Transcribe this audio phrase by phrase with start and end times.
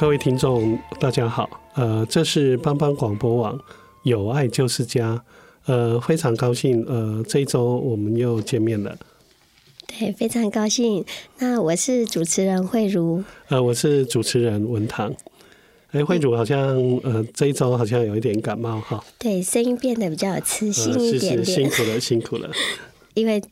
[0.00, 1.46] 各位听众，大家好。
[1.74, 3.60] 呃，这是帮帮广播网，
[4.02, 5.22] 有爱就是家。
[5.66, 8.96] 呃，非常高兴，呃，这一周我们又见面了。
[9.86, 11.04] 对，非常高兴。
[11.38, 13.22] 那我是主持人慧茹。
[13.48, 15.14] 呃，我是主持人文堂。
[15.90, 16.58] 哎，慧如好像，
[17.02, 19.04] 呃，这一周好像有一点感冒哈。
[19.18, 21.38] 对，声音变得比较有磁性一点点。
[21.40, 22.50] 呃、是是辛苦了，辛苦了。
[23.14, 23.42] 因为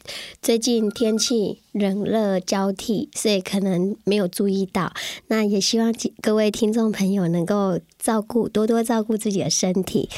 [0.41, 4.93] 最近天气冷热交替，所以可能没有注意到。
[5.27, 5.93] 那也希望
[6.23, 10.09] 各位听众朋友能够照顾，多多照顾自己的身体。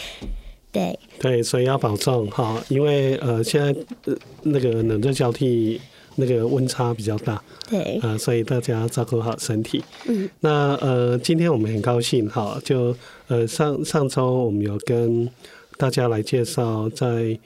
[0.70, 3.74] 对对，所以要保重哈，因为呃，现在
[4.05, 5.80] 呃那个冷热交替，
[6.16, 7.42] 那个温差比较大。
[7.69, 9.82] 对啊、呃，所以大家照顾好身体。
[10.06, 12.94] 嗯，那呃，今天我们很高兴哈，就
[13.28, 15.28] 呃上上周我们有跟
[15.76, 17.38] 大家来介绍在。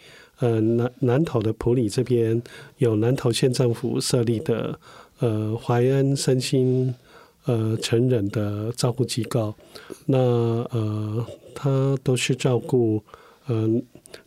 [0.44, 2.42] 呃，南南投的普里这边
[2.76, 4.78] 有南投县政府设立的
[5.20, 6.94] 呃怀恩身心
[7.46, 9.54] 呃成人的照顾机构，
[10.04, 13.02] 那呃，他都是照顾
[13.46, 13.66] 呃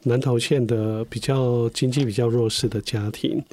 [0.03, 3.43] 南投县的比较经济比较弱势的家庭，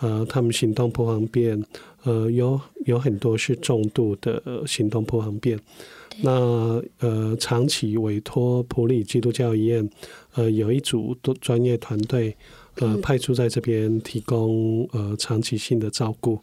[0.00, 1.62] 呃，他们行动不方便，
[2.04, 5.60] 呃，有有很多是重度的行动不方便。
[6.22, 9.86] 那呃，长期委托普里基督教医院，
[10.36, 12.36] 呃，有一组多专业团队，
[12.76, 16.38] 呃，派出在这边提供呃长期性的照顾。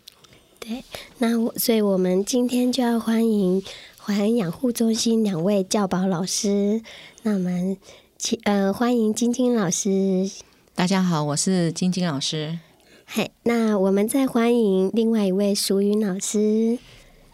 [0.60, 0.84] 对，
[1.20, 3.62] 那我所以我们今天就要欢迎
[3.98, 6.82] 淮安养护中心两位教保老师。
[7.22, 7.78] 那我们
[8.18, 10.30] 请呃欢迎晶晶老师。
[10.74, 12.58] 大家好，我是晶晶老师。
[13.06, 16.80] 嘿，那我们再欢迎另外一位淑云老师。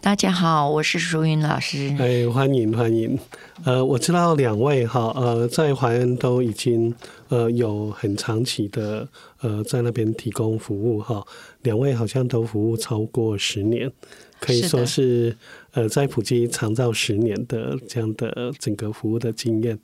[0.02, 1.94] 大家好，我是淑云老师。
[2.00, 3.20] 哎，欢迎欢迎。
[3.66, 6.96] 呃，我知道两位哈，呃，在淮安都已经
[7.28, 9.08] 呃有很长期的
[9.42, 11.22] 呃在那边提供服务哈。
[11.64, 13.92] 两位好像都服务超过十年，
[14.40, 15.38] 可以说是，是
[15.74, 19.78] 呃在普及长照十年的这样的整个服务的经验。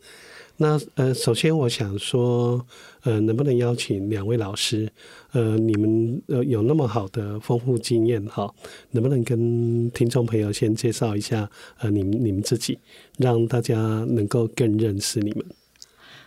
[0.57, 2.65] 那呃，首先我想说，
[3.05, 4.91] 呃，能不能邀请两位老师，
[5.31, 8.53] 呃，你们呃有那么好的丰富经验哈，
[8.91, 12.79] 能不能跟听众朋友先介绍一下呃你们你们自己，
[13.17, 13.77] 让大家
[14.09, 15.45] 能够更认识你们。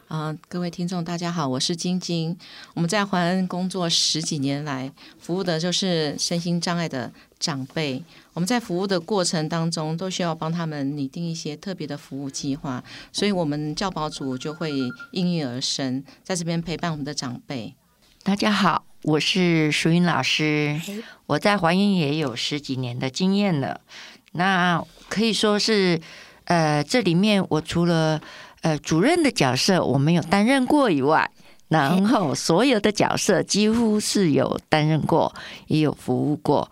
[0.07, 2.35] 啊、各位听众，大家好，我是晶晶。
[2.73, 8.03] 我们在怀恩工作十几年来，服务的就是身心障碍的长辈。
[8.35, 12.83] 我们在服务的过程当中，都需要帮他们拟定一些特别的服务计划，
[13.13, 14.73] 所以我们教保组就会
[15.13, 17.75] 应运而生，在这边陪伴我们的长辈。
[18.23, 20.81] 大家好，我是淑云老师，
[21.27, 23.81] 我在华英也有十几年的经验了。
[24.33, 26.01] 那可以说是，
[26.45, 28.21] 呃，这里面我除了
[28.61, 31.31] 呃，主任的角色我没有担任过以外，
[31.69, 35.35] 然后所有的角色几乎是有担任过，
[35.69, 36.71] 也有服务过。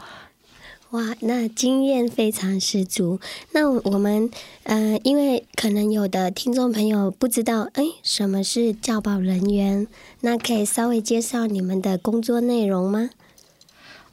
[0.91, 3.19] 哇，那经验非常十足。
[3.50, 4.31] 那我们
[4.62, 9.88] 呃，因为可能有的听众朋友不知道，哎，什么是教保人员？
[10.21, 13.11] 那可以稍微介绍你们的工作内容吗？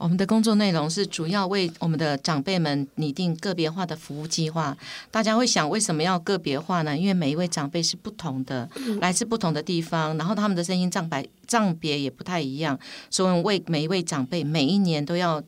[0.04, 4.76] 我们的工作内容是主要为我们的长辈们拟定个别化的服务计划。
[5.10, 6.94] 大家会想，为什么要个别化呢？
[6.94, 8.68] 因为每一位长辈是不同的，
[9.00, 12.78] 来自不同的地方，然后他们的身心障别障别也不太一样，
[13.08, 15.42] 所以为每一位长辈，每一年都要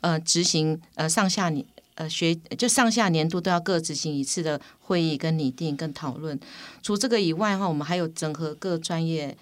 [0.00, 1.64] 呃执行呃上下年
[1.94, 6.36] 呃学就上下年度都要各执行一次的会议跟拟定跟讨论。
[6.82, 9.38] 除这个以外的话，我们还有整合各专业。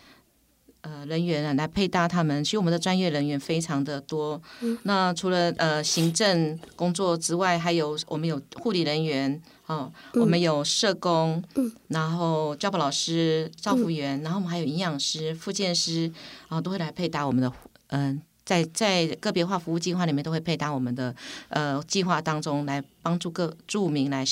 [0.83, 2.43] 呃人员啊来配搭他们。
[2.45, 4.41] 其实我们的专业人员非常的多。
[4.85, 11.43] 那除了呃行政工作之外，还有我们有护理人员，哦，我们有社工，
[11.89, 16.03] 然后教保老师、照护员，然后我们还有营养师、复健师，
[16.49, 17.53] 然后都会来配搭我们的
[17.89, 18.21] 嗯。
[18.43, 21.15] 在在个别化服务计划里面，都会配搭我们的
[21.51, 24.25] 呃计划当中，来帮助各住民来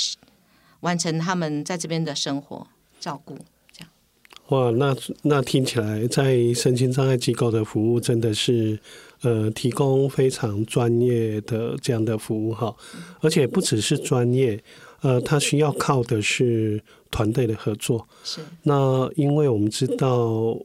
[0.80, 2.66] 完成他们在这边的生活
[2.98, 3.38] 照顾。
[4.48, 8.78] 哇，那那听起来在身心障碍机构的服务真的是
[9.22, 12.74] 呃提供非常专业的这样的服务哈，
[13.20, 14.62] 而且不只是专业，
[15.02, 18.06] 呃，他需要靠的是团队的合作。
[18.24, 20.58] 是那因为我们知道。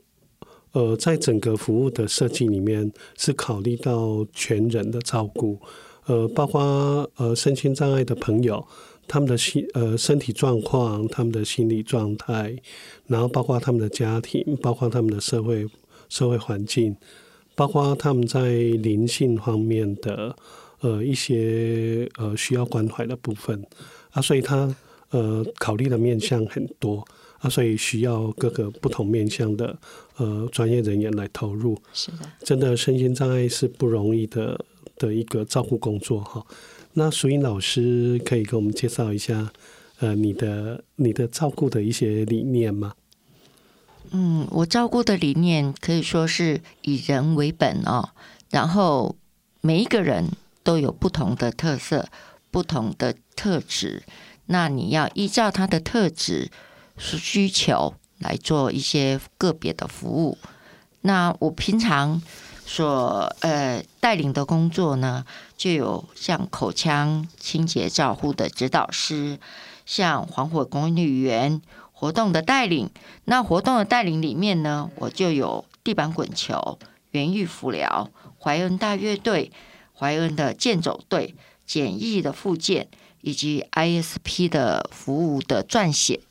[0.75, 5.59] 呃，在整个服务的设计里面，是考虑到全人的照顾，
[6.07, 8.65] 呃，包括呃身心障碍的朋友，
[9.07, 12.55] 他们的心呃身体状况，他们的心理状态，
[13.07, 15.67] 然后包括他们的家庭，包括他们的社会
[16.09, 16.95] 社会环境，
[17.55, 20.35] 包括他们在灵性方面的
[20.81, 23.65] 呃一些呃需要关怀的部分
[24.11, 24.75] 啊，所以他
[25.11, 27.05] 呃考虑的面向很多。
[27.39, 29.77] 啊，所以需要各个不同面向的
[30.15, 31.77] 呃专业人员来投入。
[31.93, 34.57] 是的，真的身心障碍是不容易的
[34.97, 36.41] 的一个照顾工作哈。
[36.93, 39.51] 那淑英老师可以给我们介绍一下
[39.99, 42.93] 呃你的你的照顾的一些理念吗？
[44.11, 48.09] 嗯，我照顾的理念可以说是以人为本哦，
[48.51, 49.15] 然后
[49.61, 50.29] 每一个人
[50.63, 52.07] 都有不同的特色、
[52.51, 54.03] 不同的特质，
[54.45, 56.51] 那你要依照他的特质。
[56.95, 60.37] 需求来做一些个别的服务。
[61.01, 62.21] 那我平常
[62.65, 65.25] 所呃带领的工作呢，
[65.57, 69.37] 就有像口腔清洁照护的指导师，
[69.85, 71.61] 像防火管理员
[71.91, 72.89] 活动的带领。
[73.25, 76.79] 那活动的带领里面呢，我就有地板滚球、
[77.11, 79.51] 园艺辅疗、怀恩大乐队、
[79.93, 82.87] 怀恩的健走队、简易的复健，
[83.21, 86.21] 以及 ISP 的服务的撰写。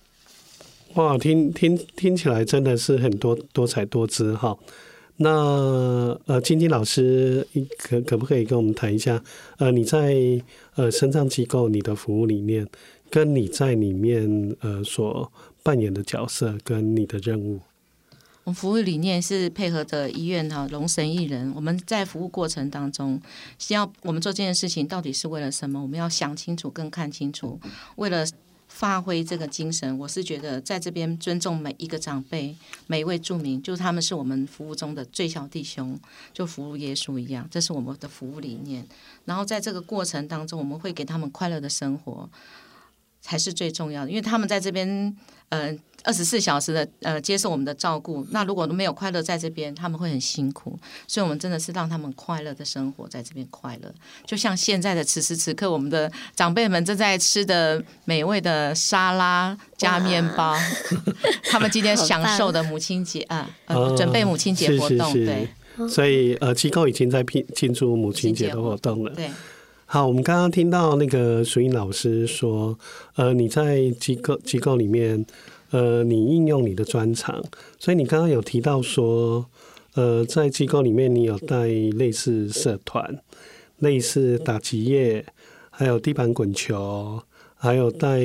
[0.94, 4.56] 哇，听听听起来真的是很多多彩多姿哈。
[5.18, 5.30] 那
[6.26, 7.46] 呃，菁菁老师
[7.78, 9.22] 可可不可以跟我们谈一下？
[9.58, 10.16] 呃，你在
[10.74, 12.66] 呃身障机构你的服务理念，
[13.10, 15.30] 跟你在里面呃所
[15.62, 17.60] 扮演的角色跟你的任务。
[18.44, 21.52] 我们服务理念是配合着医院哈，龙神医人。
[21.54, 23.20] 我们在服务过程当中，
[23.58, 25.80] 需要我们做这件事情到底是为了什么？
[25.80, 27.60] 我们要想清楚，更看清楚，
[27.96, 28.26] 为了。
[28.82, 32.56] 发挥这个精神，我是觉得在这边尊重每一个长辈，
[32.88, 35.96] 每一位著名，就他们是我们服务中的最小弟兄，
[36.32, 38.84] 就服务耶稣一样，这是我们的服务理念。
[39.24, 42.28] 然后在这个过程当中，我们会给他们快乐的生活，
[43.20, 45.16] 才是最重要的，因为他们在这边，
[45.50, 50.78] 嗯、二十四小时的呃接受我们的照顾，那如果都没有快乐在这边，他们会很辛苦。
[51.06, 53.92] 所以，我们真的是让他们快乐的生活在这边快乐。
[54.26, 60.56] 就像现在的此时此刻，我们的长辈们正在吃的美味的沙拉加面包，
[61.44, 65.12] 他们今天享受的母亲节啊，呃，准备母亲节活动。
[65.12, 65.48] 对，
[65.88, 69.12] 所以呃，机构已经在庆庆祝母亲节的活动了。
[69.14, 69.30] 对。
[69.86, 72.78] 好，我们刚刚听到那个淑英老师说，
[73.14, 75.24] 呃，你在机构机构里面。
[75.72, 77.42] 呃，你应用你的专长，
[77.78, 79.46] 所以你刚刚有提到说，
[79.94, 83.22] 呃，在机构里面你有带类似社团、
[83.78, 85.24] 类似打击乐，
[85.70, 87.22] 还有地板滚球，
[87.56, 88.20] 还有带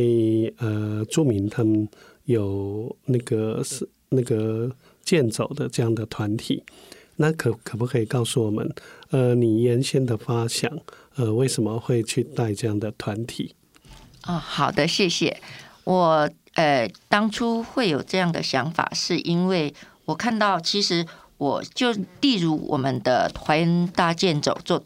[0.58, 1.88] 呃著名他们
[2.26, 4.70] 有那个是那个
[5.04, 6.64] 健走的这样的团体，
[7.16, 8.70] 那可可不可以告诉我们，
[9.12, 10.70] 呃，你原先的发想，
[11.16, 13.56] 呃，为什么会去带这样的团体？
[14.24, 15.38] 啊、哦，好的，谢谢
[15.86, 16.30] 我。
[16.58, 19.72] 呃，当初会有这样的想法，是因为
[20.06, 21.06] 我看到，其实
[21.38, 24.84] 我就例如我们的怀恩大健走做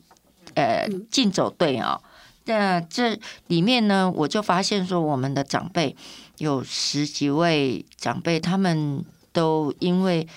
[0.55, 2.01] 呃竞走队啊，
[2.43, 5.95] 那这里面呢，我就发现说，我们的长辈
[6.39, 10.27] 有十几位长辈，他们都因为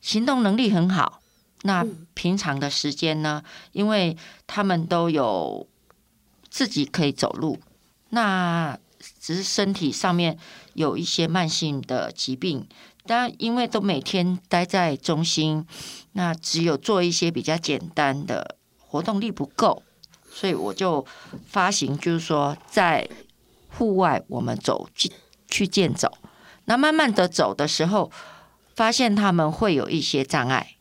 [0.00, 1.20] 行动能力很好，
[1.64, 4.16] 那平常的时间呢，因为
[4.46, 5.66] 他们都有
[6.48, 7.58] 自己可以走路，
[8.08, 8.78] 那。
[9.24, 10.36] 只是身体上面
[10.74, 12.68] 有一些慢性的疾病，
[13.06, 15.66] 但因为都每天待在中心，
[16.12, 19.82] 那只有做一些比较简单的活动力不够，
[20.30, 21.06] 所以我就
[21.46, 23.08] 发行，就是说在
[23.70, 25.10] 户外我们走去
[25.48, 26.12] 去健走，
[26.66, 28.12] 那慢慢的走的时候，
[28.74, 30.76] 发现他们会有一些障碍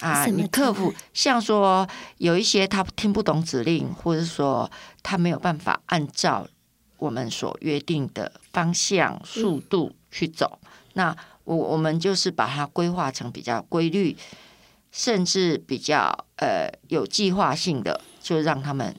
[0.00, 1.88] 啊，你克服，像说
[2.18, 4.70] 有一些他听不懂指令，或者说
[5.02, 6.46] 他没有办法按照。
[7.02, 10.60] 我们所约定的方向、速度去走，
[10.92, 14.16] 那我我们就是把它规划成比较规律，
[14.92, 18.94] 甚至比较呃有计划性的，就让他们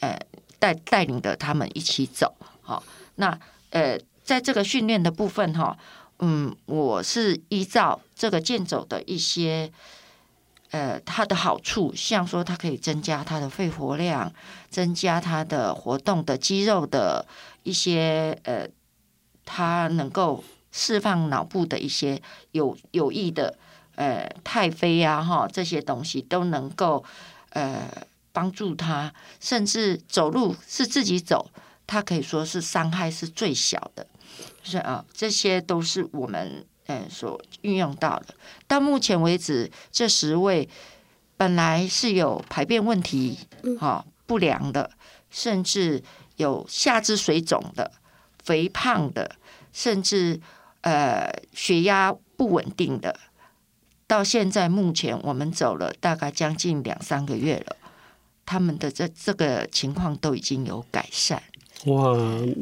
[0.00, 0.20] 呃
[0.58, 2.34] 带带领着他们一起走。
[2.60, 2.84] 好，
[3.14, 5.78] 那呃在这个训练的部分哈，
[6.18, 9.72] 嗯，我是依照这个健走的一些
[10.72, 14.30] 呃它的好处，像说它可以增加它的肺活量，
[14.68, 17.24] 增加它的活动的肌肉的
[17.62, 18.68] 一些呃，
[19.46, 20.42] 它能够。
[20.74, 22.18] 释放脑部的一些
[22.52, 23.54] 有有益的
[23.96, 27.04] 呃太妃啊哈这些东西都能够
[27.50, 27.86] 呃
[28.32, 31.50] 帮助他，甚至走路是自己走，
[31.86, 34.06] 他可以说是伤害是最小的，
[34.62, 38.34] 是啊，这些都是我们呃所运用到的。
[38.66, 40.68] 到目前为止，这十位
[41.36, 43.38] 本来是有排便问题
[43.78, 44.90] 哈不良的，
[45.30, 46.02] 甚至
[46.36, 47.92] 有下肢水肿的、
[48.42, 49.36] 肥胖的，
[49.72, 50.40] 甚至。
[50.84, 53.16] 呃，血压不稳定的，
[54.08, 57.76] 到现在目前我们走了大概将近两三个月了，
[58.44, 61.40] 他们的这这个情况都已经有改善。
[61.86, 62.16] 哇，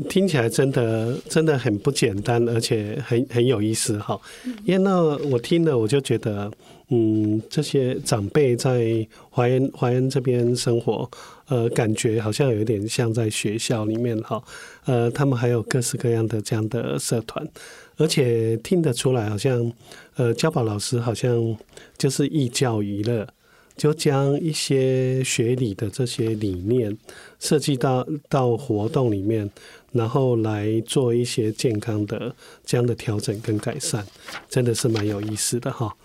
[0.09, 4.19] 听起来真的真的很不简单，而且很很有意思哈。
[4.65, 6.51] 因为呢，我听了我就觉得，
[6.89, 11.07] 嗯，这些长辈在华严华严这边生活，
[11.49, 14.43] 呃，感觉好像有点像在学校里面哈。
[14.87, 17.47] 呃，他们还有各式各样的这样的社团。
[17.99, 19.71] 而且听得出来，好像
[20.17, 21.55] 呃，家宝老师好像
[21.99, 23.29] 就是寓教于乐，
[23.81, 26.95] 就将一些学理的这些理念
[27.39, 29.51] 设计到到活动里面，
[29.91, 34.05] 然后来做一些健康的这样的调整跟改善，
[34.51, 35.97] 真的是蛮有意思的哈。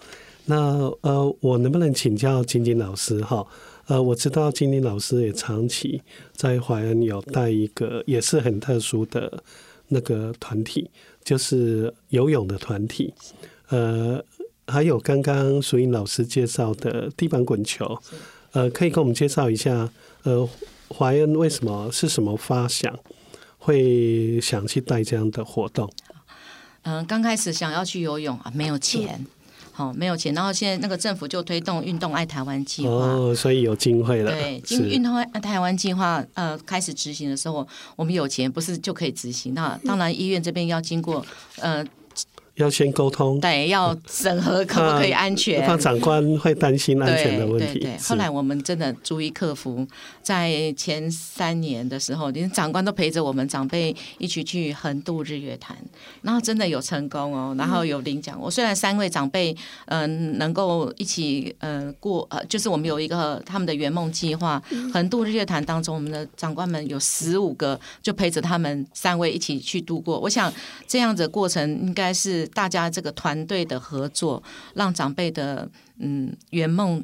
[0.45, 3.45] 那呃，我能不能请教金金老师哈？
[3.87, 6.01] 呃，我知道金金老师也长期
[6.31, 9.43] 在华恩有带一个也是很特殊的
[9.89, 10.89] 那个团体。
[11.25, 13.11] 就是游泳的团体，
[13.69, 14.23] 呃，
[14.67, 17.99] 还有刚刚淑英老师介绍的地板滚球，
[18.51, 19.89] 呃，可以跟我们介绍一下，
[20.23, 20.47] 呃，
[20.87, 22.97] 华恩为什么是什么发想
[23.59, 25.91] 会想去带这样的活动？
[26.83, 29.15] 嗯、呃，刚开始想要去游泳啊，没有钱。
[29.19, 29.25] 嗯
[29.75, 34.31] 好，没有钱，然后现在那个政府就推动运动爱台湾计划，哦，所以有经费了。
[34.31, 37.67] 对，运动爱台湾计划呃开始执行的时候，
[37.97, 39.53] 我们有钱不是就可以执行？
[39.53, 41.25] 那当然医院这边要经过
[41.57, 41.85] 呃。
[42.55, 45.61] 要先沟通，对，要审核可不可以安全？
[45.65, 47.79] 怕长官会担心安全的问题。
[47.79, 49.85] 对对对，后来我们真的逐一克服，
[50.23, 55.75] 在前三年的时候，连长官都陪着我们长辈一起去横渡日月潭，
[56.21, 58.39] 然后真的有成功哦，然后有领奖。
[58.41, 59.51] 我虽然三位长辈
[59.87, 60.07] 嗯、呃、
[60.37, 70.17] 能够一起呃过呃，就是我们有一个他们的圆梦计划，横渡日月潭当中，我们的长官们有十五个就陪着他们三位一起去度过。
[70.17, 70.49] 我想
[70.87, 72.44] 这样子的过程应该是。
[72.47, 74.41] 大家这个团队的合作，
[74.73, 77.03] 让长辈的嗯圆梦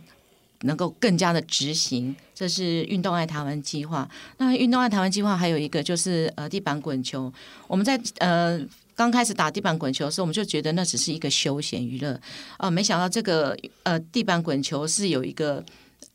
[0.62, 4.08] 能够更加的执行，这是运动爱台湾计划。
[4.38, 7.34] 那运动爱台湾计划还有一个就是呃地板滚球。
[7.68, 8.60] 我们在呃
[8.96, 12.20] 刚开始打地板滚球的时候，我们就觉得那只是一个休闲娱乐
[12.58, 15.64] 啊，没想到这个呃地板滚球是有一个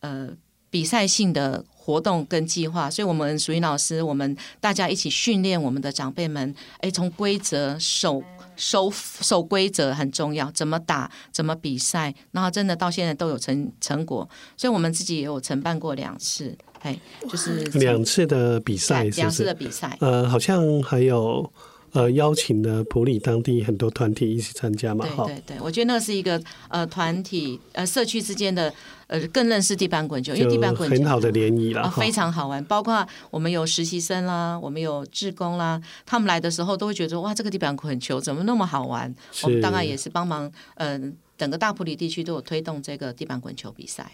[0.01, 0.29] 呃
[0.71, 8.23] 比赛性的活动跟计划，所以我们淑英老师，我们大家一起训练我们的长辈们，哎，从规则守。
[8.57, 16.99] 守守规则很重要，怎么打，怎么比赛，然后真的到现在都有成成果，所以我们自己也有承办过两次，哎，
[17.29, 21.53] 就是两次的比赛，两次的比赛，呃，好像还有
[21.97, 28.73] 呃邀请了普里当地很多团体一起参加嘛，对对对，我觉得那是一个呃团体呃社区之间的。
[29.09, 32.65] 呃，更认识地板滚球，因为地板滚球很好的联谊了，非常好玩。
[32.65, 39.15] 包括我们有实习生啦，我们有志工啦，他们来的时候都会觉得哇，这个地板滚球怎么那么好玩？
[39.45, 44.11] 我们大概也是帮忙，嗯、呃，整个大埔里地区都有推动这个地板滚球比赛。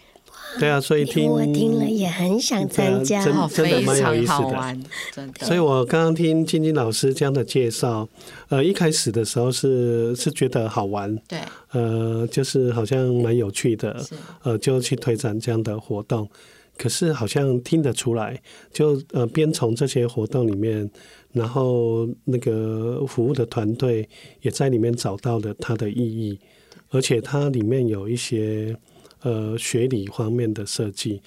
[0.59, 4.33] 对啊，所以听我听了也很想参加，真真的蛮有意思的。
[4.33, 5.45] 好玩，真的。
[5.45, 8.07] 所以我刚刚听晶晶老师这样的介绍，
[8.49, 11.39] 呃，一开始的时候是是觉得好玩，对，
[11.71, 14.03] 呃，就是好像蛮有趣的，
[14.41, 16.27] 呃，就去推展这样的活动。
[16.75, 20.89] 可是好像听得出来，就呃，边从这些活动里面，
[21.31, 24.09] 然后那个服务的团队
[24.41, 26.39] 也在里面找到了它的意义，
[26.93, 28.73] 而且它里面有一些。
[29.25, 31.21] 呃，学理方面的设计，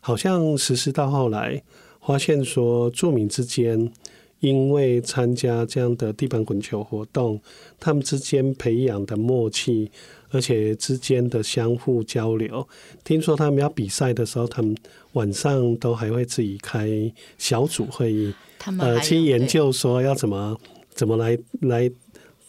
[0.00, 1.62] 好像实施到后来，
[2.00, 3.92] 发现说住民之间
[4.40, 7.38] 因为参加这样的地板滚球活动，
[7.78, 9.90] 他们之间培养的默契，
[10.30, 12.66] 而且之间的相互交流。
[13.04, 14.74] 听说他们要比赛的时候，他们
[15.12, 16.88] 晚上都还会自己开
[17.36, 18.34] 小组会议，
[18.78, 20.58] 呃，去研究说要怎么
[20.94, 21.92] 怎么来来。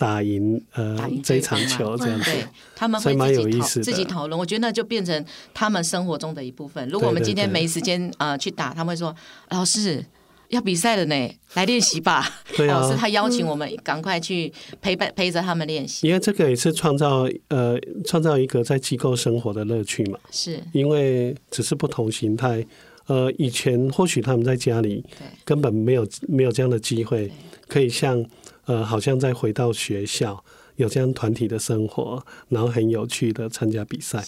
[0.04, 2.46] 打赢呃这一场球这样子，对，
[2.76, 4.38] 他们会自己讨自己讨论。
[4.38, 6.86] 我觉得那就变成他们生活中的一部分。
[6.90, 9.16] 如果我们今天没时间呃去打，他们会说
[9.52, 10.04] 老师
[10.50, 11.16] 要比赛了呢，
[11.54, 12.30] 来练习吧。
[12.58, 16.06] 对啊，老师他邀请我们赶快去陪伴陪着他们练习。
[16.06, 20.20] 因为这个也是创造呃创造一个在机构生活的乐趣嘛。
[20.32, 22.66] 是，因为只是不同形态。
[23.08, 25.04] 呃，以前或许他们在家里
[25.44, 27.30] 根本没有没有这样的机会，
[27.68, 28.26] 可以像
[28.66, 30.44] 呃，好像再回到学校，
[30.76, 34.24] 有这样团体的生活，然后很有趣的参加比赛，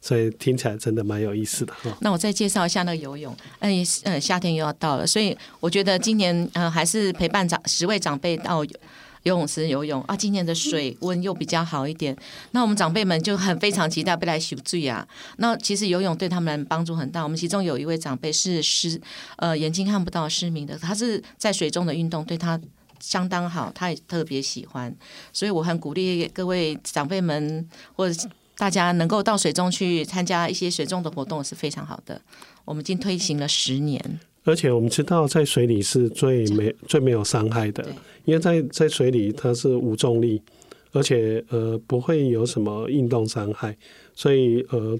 [0.00, 1.96] 所以听起来真的蛮有意思的哈。
[2.00, 8.64] 那我再介绍一下那个游泳，嗯，呃，夏天又要到了，所以我觉得今年呃还是陪伴长十位长辈到。
[9.24, 12.16] 游泳池游泳啊，今年的水温又比较好一点，
[12.52, 15.06] 那我们长辈们就很非常期待被来洗醉啊。
[15.38, 17.24] 那其实游泳对他们帮助很大。
[17.24, 18.98] 我们其中有一位长辈是失
[19.36, 22.58] 呃眼睛看不到失明的，他是在水中的运动对他
[23.00, 24.94] 相当好，他也特别喜欢。
[25.32, 32.20] 所以我很鼓励各位长辈们或者大家能够到水中去参加一些水中的活动是非常好的。
[32.64, 34.20] 我们已经推行了十年。
[34.44, 37.84] 而且我们知道，在水里是最没最没有伤害的，
[38.24, 40.40] 因为在在水里它是无重力，
[40.92, 43.76] 而且呃不会有什么运动伤害，
[44.14, 44.98] 所以呃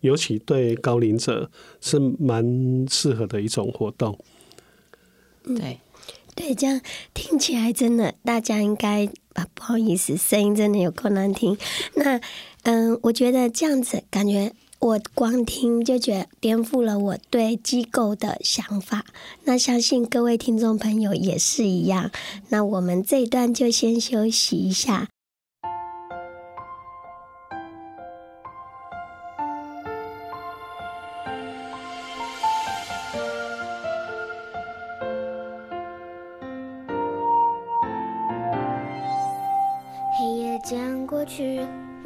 [0.00, 1.48] 尤其对高龄者
[1.80, 4.18] 是蛮适合的一种活动。
[5.44, 5.78] 对
[6.38, 6.80] 对，这样
[7.12, 11.58] 听起来真的，大家应该啊不好意思，声音真的有够难听。
[11.96, 12.20] 那
[12.62, 14.52] 嗯，我觉得这样子感觉。
[14.80, 19.04] 我光听就觉得颠覆了我对机构的想法，
[19.42, 22.12] 那相信各位听众朋友也是一样。
[22.50, 25.08] 那我们这一段就先休息一下。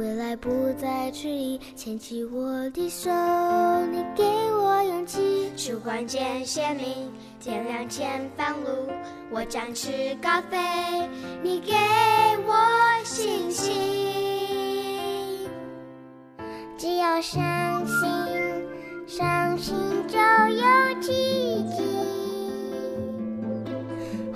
[0.03, 3.09] 未来不再迟疑，牵起我的手，
[3.93, 5.53] 你给我勇气。
[5.57, 8.69] 曙光渐鲜明，天亮前方路，
[9.31, 10.59] 我展翅高飞，
[11.41, 11.73] 你给
[12.49, 12.53] 我
[13.05, 13.79] 信心。
[16.77, 17.97] 只要相信，
[19.07, 19.77] 相信
[20.09, 21.85] 就有奇迹，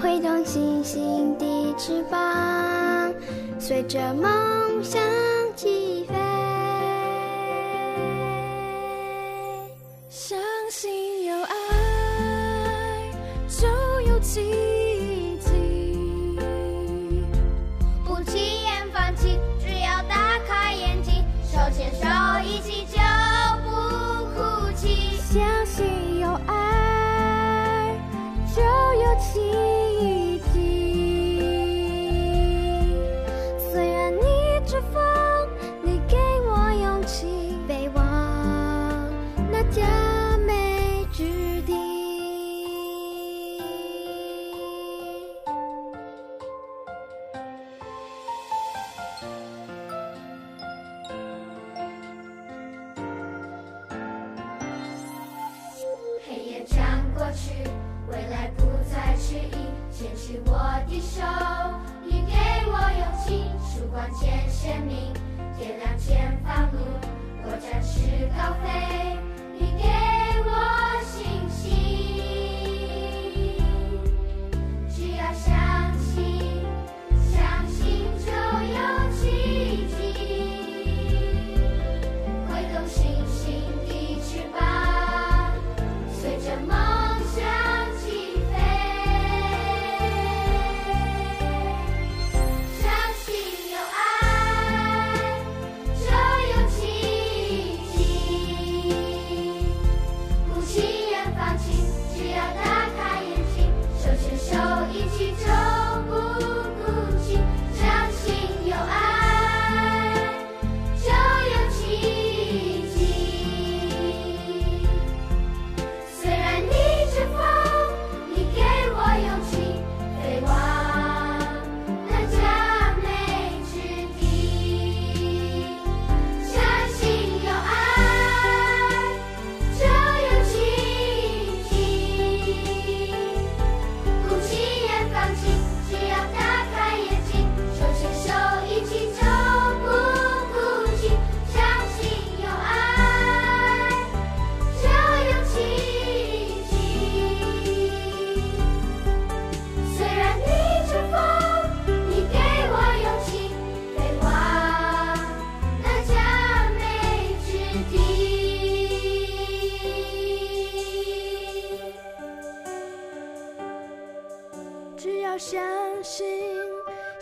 [0.01, 3.13] 挥动星星的翅膀，
[3.59, 4.31] 随着梦
[4.85, 5.03] 想。
[5.57, 6.15] 起飞，
[10.11, 10.39] 相
[10.71, 13.11] 信有爱
[13.49, 13.67] 就
[14.03, 16.39] 有奇迹，
[18.05, 22.07] 不轻言放弃，只要打开眼睛，手牵手
[22.45, 22.76] 一起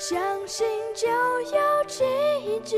[0.06, 1.08] 相信就
[1.56, 2.04] 有奇
[2.62, 2.76] 迹，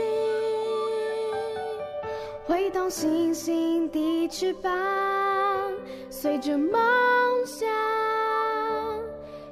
[2.45, 4.71] 挥动星星的翅膀，
[6.09, 6.81] 随着梦
[7.45, 7.67] 想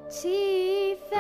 [0.09, 1.17] 起飞。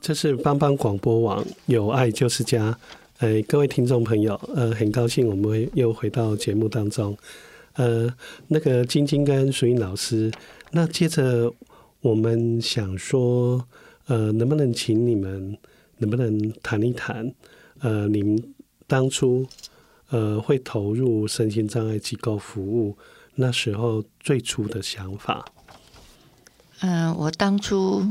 [0.00, 2.74] 这是帮帮广播网，有爱就是家。
[3.22, 7.16] 哎，各位听众朋友，呃，很高兴我们又回到节目当中。
[7.74, 8.12] 呃，
[8.48, 10.28] 那个晶晶跟淑英老师，
[10.72, 11.48] 那接着
[12.00, 13.64] 我们想说，
[14.06, 15.56] 呃，能不能请你们，
[15.98, 17.32] 能不能谈一谈，
[17.78, 18.42] 呃，你们
[18.88, 19.46] 当初
[20.10, 22.98] 呃会投入身心障碍机构服务
[23.36, 25.44] 那时候最初的想法？
[26.80, 28.04] 嗯、呃，我当初。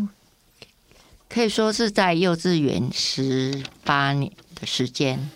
[1.34, 4.30] 可以说是在幼稚园十八年
[4.62, 5.32] 的时间，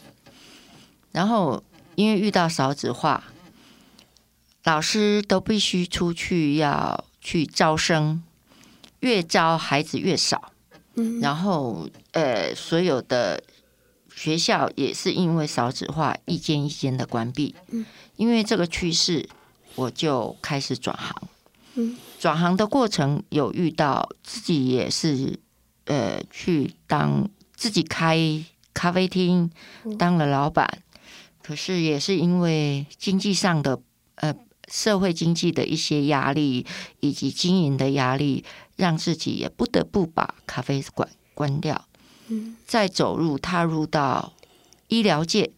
[1.11, 1.63] 然后
[1.95, 3.23] 因为遇到少子化，
[4.63, 8.21] 老师都必须出去要去招生，
[8.99, 10.51] 越招孩子越少，
[11.21, 13.43] 然后呃，所有的
[14.15, 17.55] 学校也是因为少子化一间一间的关闭，
[18.15, 19.27] 因为这个趋势，
[19.73, 25.39] 我就开始转行，转行的过程有遇到自己也是。
[25.87, 28.17] 呃，去当自己开
[28.75, 29.49] 咖啡厅，
[29.97, 30.83] 当了老板，
[31.41, 33.81] 可是也是因为经济上的
[34.15, 34.35] 呃
[34.67, 36.65] 社会经济的一些压力
[36.99, 38.43] 以及经营的压力，
[38.75, 41.87] 让自己也不得不把咖啡馆关掉。
[42.27, 44.33] 嗯，再走入踏入到
[44.89, 45.51] 医疗界，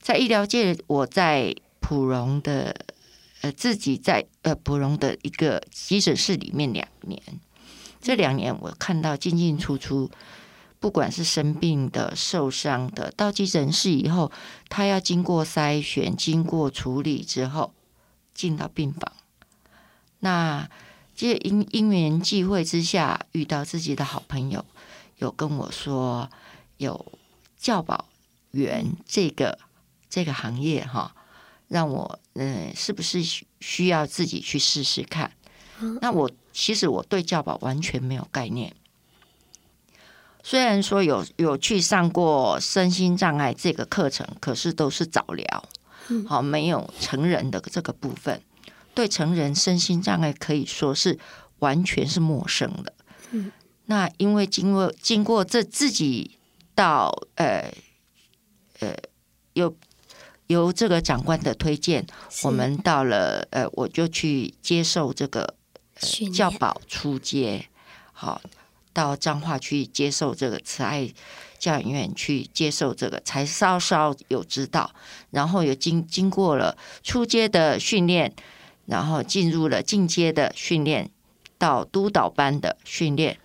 [0.00, 2.74] 在医疗界，我在普荣的
[3.42, 7.22] 呃自己在呃普荣的一个急诊室里面两年。
[8.00, 10.10] 这两年我看到进进出出，
[10.80, 14.32] 不管是生病的、受伤的，到急诊室以后，
[14.68, 17.72] 他要经过筛选、经过处理之后，
[18.34, 19.12] 进到病房。
[20.20, 20.68] 那
[21.14, 24.64] 这因因缘际会之下，遇到自己的好朋友，
[25.18, 26.28] 有跟我说
[26.78, 27.12] 有
[27.58, 28.06] 教保
[28.52, 29.58] 员这个
[30.08, 31.14] 这个行业哈，
[31.68, 35.30] 让我嗯，是不是需需要自己去试试看？
[36.00, 36.30] 那我。
[36.52, 38.74] 其实我对教保完全没有概念，
[40.42, 45.64] 虽然说有有去上过身心障碍这个课程，可是都是早疗，
[46.26, 48.40] 好没有成人的这个部分。
[48.94, 51.18] 对成人身心障碍可以说是
[51.60, 52.92] 完全是陌生的。
[53.86, 56.38] 那因为经过经过这自己
[56.74, 57.72] 到呃
[58.80, 58.94] 呃
[59.52, 59.74] 有
[60.48, 62.06] 由这个长官的推荐，
[62.42, 65.54] 我们到了呃我就去接受这个。
[66.32, 67.66] 教保出街，
[68.14, 68.40] 好，
[68.92, 71.08] 到彰化去接受这个慈爱
[71.58, 74.92] 教养院去接受这个，才稍稍有知道，
[75.30, 78.34] 然后有经经过了初阶的训练，
[78.86, 81.10] 然后进入了进阶的训练，
[81.58, 83.38] 到督导班的训练，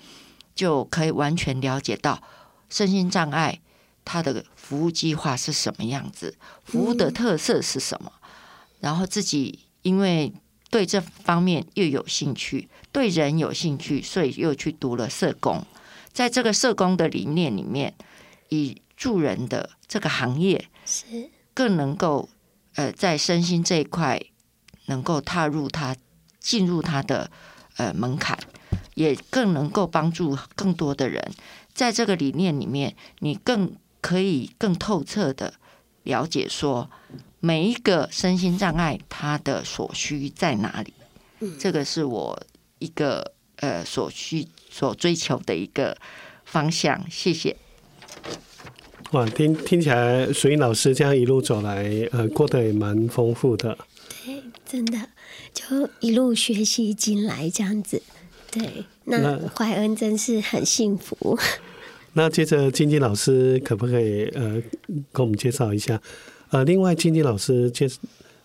[0.53, 2.21] 就可以完全了解到
[2.69, 3.59] 身心障碍
[4.03, 8.11] 它的服务计划是什么样子，服务的特色是什么，
[8.79, 10.33] 然后自己因为。
[10.71, 15.61] 对这方面又有兴趣，对人有兴趣，所以又去读了社工。
[16.13, 17.93] 在这个社工的理念里面，
[18.47, 22.29] 以助人的这个行业是更能够
[22.75, 24.21] 呃，在身心这一块
[24.85, 25.93] 能够踏入他
[26.39, 27.29] 进入他的
[27.75, 28.39] 呃门槛，
[28.93, 31.21] 也更能够帮助更多的人。
[31.73, 35.55] 在这个理念里面，你更可以更透彻的
[36.03, 36.89] 了解说。
[37.41, 40.93] 每一个身心障碍，它的所需在哪里？
[41.41, 42.41] 嗯，这个是我
[42.85, 45.97] 一个呃所需所追求的一个
[46.45, 47.03] 方向。
[47.09, 47.55] 谢谢。
[49.11, 53.77] 哇，听听起来，水英老师这样一路走来，呃，过得也蛮丰富的。
[54.25, 54.97] 对，真的
[55.53, 58.01] 就一路学习进来这样子。
[58.51, 61.37] 对，那怀恩真是很幸福。
[62.13, 64.61] 那，接着，晶晶老师可不可以呃，
[65.13, 66.01] 给我们介绍一下？
[66.49, 67.87] 呃，另外，晶晶老师介，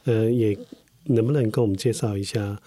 [0.05, 0.57] 呃，也
[1.05, 2.61] 能不能跟我们介绍一下，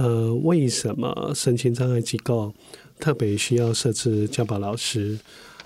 [0.00, 2.50] 呃，为什么身心障碍机构
[2.98, 5.18] 特别需要设置教保老师？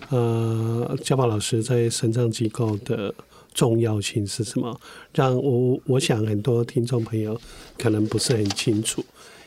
[0.08, 3.14] 呃，教保老师在身障机构的
[3.54, 4.76] 重要性是什么？
[5.14, 7.40] 让我我想很多听众朋友
[7.78, 9.04] 可能不是很清楚，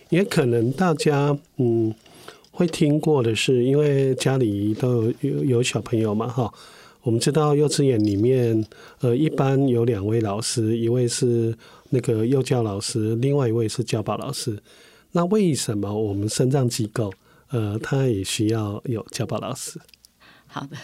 [0.09, 1.93] 也可能大家嗯
[2.51, 6.49] 会听过的是，因为家里都有有有小朋友嘛，哈。
[7.03, 8.65] 我们知道幼稚园里面，
[8.99, 11.55] 呃，一般有两位老师，一位是
[11.89, 14.61] 那个幼教老师，另外一位是教保老师。
[15.11, 17.13] 那为什么我们身障机构，
[17.49, 19.79] 呃，他也需要有教保老师？
[20.47, 20.77] 好的，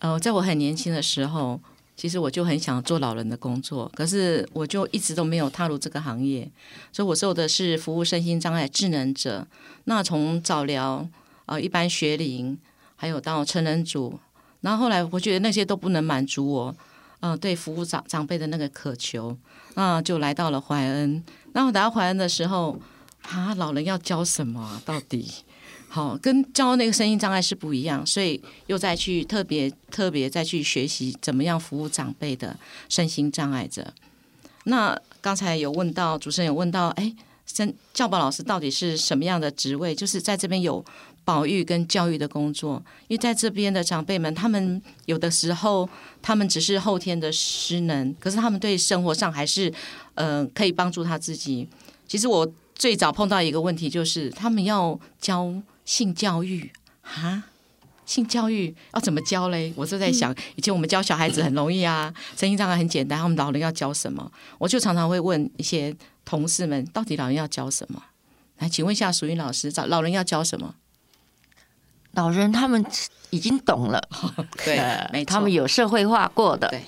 [0.00, 1.60] 呃，在我很年轻的时候，
[1.96, 6.50] 其实我就很想做老人的工作，可是我就一直都没有踏入这个行业。
[6.92, 9.46] 所以我做的是服务身心障碍智能者。
[9.84, 11.06] 那从早疗、
[11.46, 12.56] 呃一般学龄，
[12.96, 14.18] 还有到成人组，
[14.60, 16.76] 然后后来我觉得那些都不能满足我，
[17.20, 19.36] 嗯、对服务长长辈的那个渴求，
[19.74, 21.22] 那就来到了怀恩。
[21.52, 22.78] 然后来到怀恩的时候，
[23.22, 24.80] 啊，老人要教什么？
[24.84, 25.28] 到底？
[25.88, 32.54] 好，跟教那个身心障碍是不一样，所以又再去特别特别再去学习怎么样服务长辈的
[32.90, 33.92] 身心障碍者。
[34.64, 37.14] 那刚才有问到主持人有问到，哎，
[37.94, 39.94] 教保老师到底是什么样的职位？
[39.94, 40.84] 就是在这边有
[41.28, 45.86] 保育跟教育的工作，因为在这边的长辈们，他们有的时候
[46.22, 49.68] 他们只是后天的失能，可是他们对生活上还是
[50.14, 51.68] 嗯、呃、可以帮助他自己。
[52.06, 55.62] 其实我最早碰到一个问题就是他们要教。
[55.88, 57.44] 性教育啊，
[58.04, 59.72] 性教育要怎么教嘞？
[59.74, 64.30] 我就在想，以前我们教小孩子很容易啊，身心障碍很简单，他们老人要教什么？
[64.58, 68.02] 我就常常会问一些同事们，到底老人要教什么？
[68.58, 70.74] 来，请问一下淑云老师，找老人要教什么？
[72.18, 72.84] 老人他们
[73.30, 74.02] 已经懂了，
[74.64, 74.76] 对，
[75.12, 76.80] 没错，他们有社会化过的，对。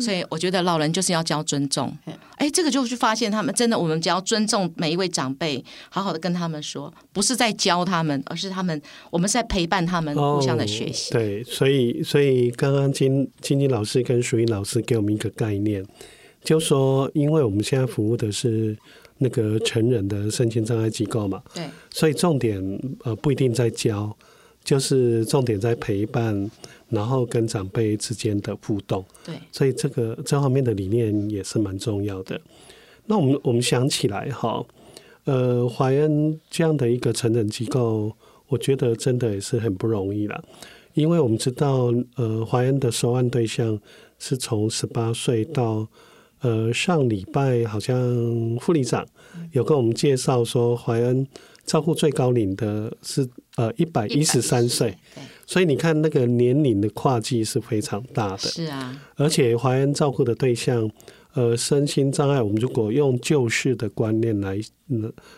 [0.00, 1.96] 所以我觉得老人就是要教尊重，
[2.34, 11.14] 哎，这个就是发现他们真的，我们只要尊重每一位长辈，好好的跟他们说，不是在教他们，而是他们，我们是在陪伴他们，互相的学习。
[11.14, 15.86] 哦、对，所以所以刚刚金金金老师跟淑英老师给我们一个概念，
[16.42, 18.76] 就说，因为我们现在服务的是
[19.18, 22.60] 那个成人的身心障碍机构嘛，对，所以重点
[23.04, 24.14] 呃不一定在教，
[24.66, 26.50] 就是重点在陪伴。
[26.88, 32.40] 然后跟长辈之间的互动，对，所以这个这方面的理念也是蛮重要的。
[33.06, 34.64] 那我们我们想起来哈，
[35.24, 38.12] 呃，怀恩这样的一个成人机构，
[38.46, 40.40] 我觉得真的也是很不容易了，
[40.94, 43.76] 因为我们知道，呃，怀恩的收案对象
[44.20, 45.88] 是从十八岁到
[46.42, 49.04] 呃上礼拜好像副理长
[49.50, 51.26] 有跟我们介绍说，怀恩
[51.66, 54.96] 照顾最高龄的是呃一百一十三岁。
[55.44, 58.38] 所以你看，那个年龄的跨距是非常大的。
[58.38, 60.90] 是啊，而且怀恩照顾的对象，
[61.34, 64.60] 呃，身心障碍，我们如果用旧式的观念来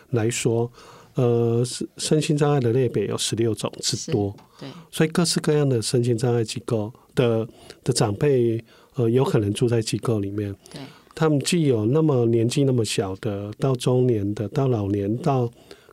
[0.09, 0.71] 来说，
[1.13, 4.35] 呃，身身心障碍的类别有十六种之多。
[4.59, 7.47] 对，所以各式各样的身心障碍机构的
[7.83, 8.59] 的长辈，
[8.95, 10.51] 呃，有可能住在机构里面。
[10.73, 10.81] 对，
[11.13, 15.47] 他们既有那么年纪那么小的，到中年的，到老年，到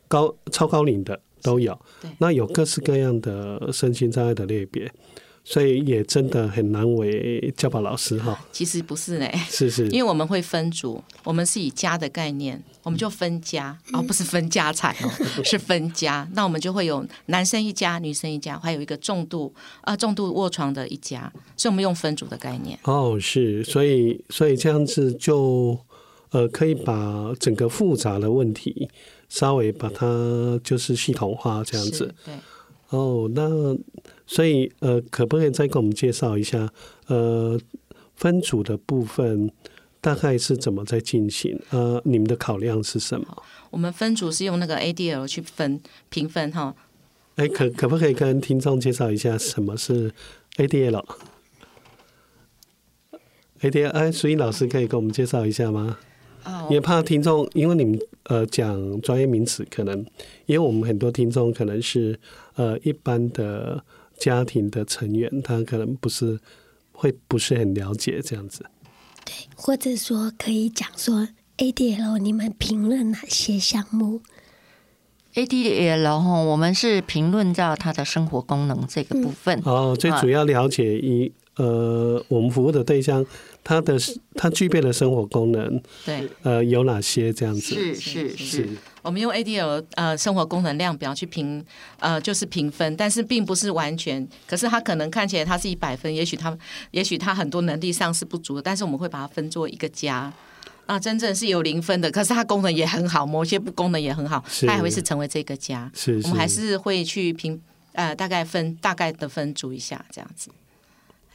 [0.08, 1.20] 高超高龄的。
[1.42, 1.78] 都有，
[2.18, 4.90] 那有各式各样的身心障碍的类别，
[5.44, 8.36] 所以也真的很难为教保老师哈。
[8.50, 15.08] 其实不是呢， 是是，因为我们会分组，我们是以家的概念，我们就分家，哦、不是分家产哦，
[15.44, 16.28] 是分家。
[16.32, 22.76] 那我们就会有男生一家，女生一家，还有一个重度啊、呃、重度卧床的一家，所以我们用分组的概念。
[22.82, 25.78] 哦，是，所以所以这样子就
[26.30, 28.88] 呃可以把整个复杂的问题。
[29.28, 32.34] 稍微把它就是系统化这样子，对。
[32.90, 33.76] 哦，那
[34.26, 36.72] 所以呃，可不可以再给我们介绍一下
[37.08, 37.58] 呃
[38.14, 39.50] 分组的部分
[40.00, 41.60] 大概是怎么在进行？
[41.70, 43.42] 呃，你们的考量是什么？
[43.70, 46.76] 我们分组是用那个 ADL 去分评分哈。
[47.34, 50.12] 哎，可可不可以跟听众介绍一下什么是
[50.56, 51.04] ADL？ADL，
[53.90, 55.98] 哎，所以老师可以给我们介绍一下吗？
[56.70, 59.98] 也怕听众，因为你们呃讲专业名词，可能
[60.46, 62.18] 因为我们很多听众可能是
[62.54, 63.82] 呃一般的
[64.16, 66.38] 家庭的成员，他可能不是
[66.92, 68.64] 会不是很了解这样子。
[69.24, 71.28] 对，或者说可以讲说
[71.58, 74.20] ADL，你们评论哪些项目
[75.34, 79.58] ？ADL 哈，我们是评论到他的生活功能这个部分。
[79.60, 83.24] 嗯、哦，最主要了解一呃我们服务的对象。
[83.68, 83.98] 它的
[84.36, 87.74] 它具备的生活功能，对，呃，有哪些这样子？
[87.74, 88.68] 是是是，
[89.02, 91.64] 我们用 ADL 呃生活功能量表去评，
[91.98, 96.56] 呃，就是评分，但是并不是完全，可是它可能看起来它是一百分，也许它
[96.92, 100.32] 也许它很多能力上是不足的，但是我们会把它分作一个加，
[100.86, 107.60] 啊，真正是有零分的，可是它功能也很好，某些不功能也很好，它还会是成为这个加，是，是，我们还是会去评，
[107.94, 110.50] 呃，大概分大概的分组一下这样子。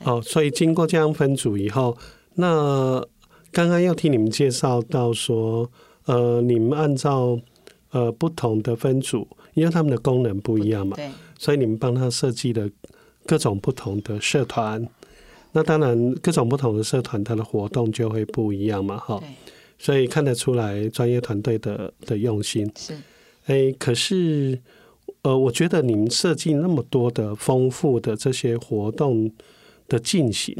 [0.06, 1.98] 哦，所以经过这样分组以后。
[2.36, 3.06] 那
[3.52, 5.70] 刚刚又听你们介绍到说，
[6.06, 7.38] 呃，你们按照
[7.91, 12.70] 呃不同的分组，因为他们的功能不一样嘛，对，所以你们帮他设计了
[13.26, 14.88] 各种不同的社团。
[15.52, 19.22] 那当然，各种不同的社团，它的活动就会不一样嘛，哈。
[19.78, 22.72] 所以看得出来专业团队的的用心。
[22.78, 22.96] 是，
[23.48, 24.58] 哎，可是
[25.24, 29.30] 呃，我觉得你们设计那么多的丰富的这些活动。
[29.88, 30.56] 的进行，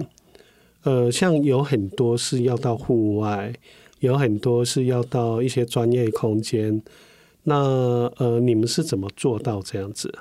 [0.83, 3.53] 呃，像有很多是要到户外，
[3.99, 6.81] 有很多是要到一些专业空间。
[7.43, 7.55] 那
[8.17, 10.13] 呃，你们是怎么做到这样子？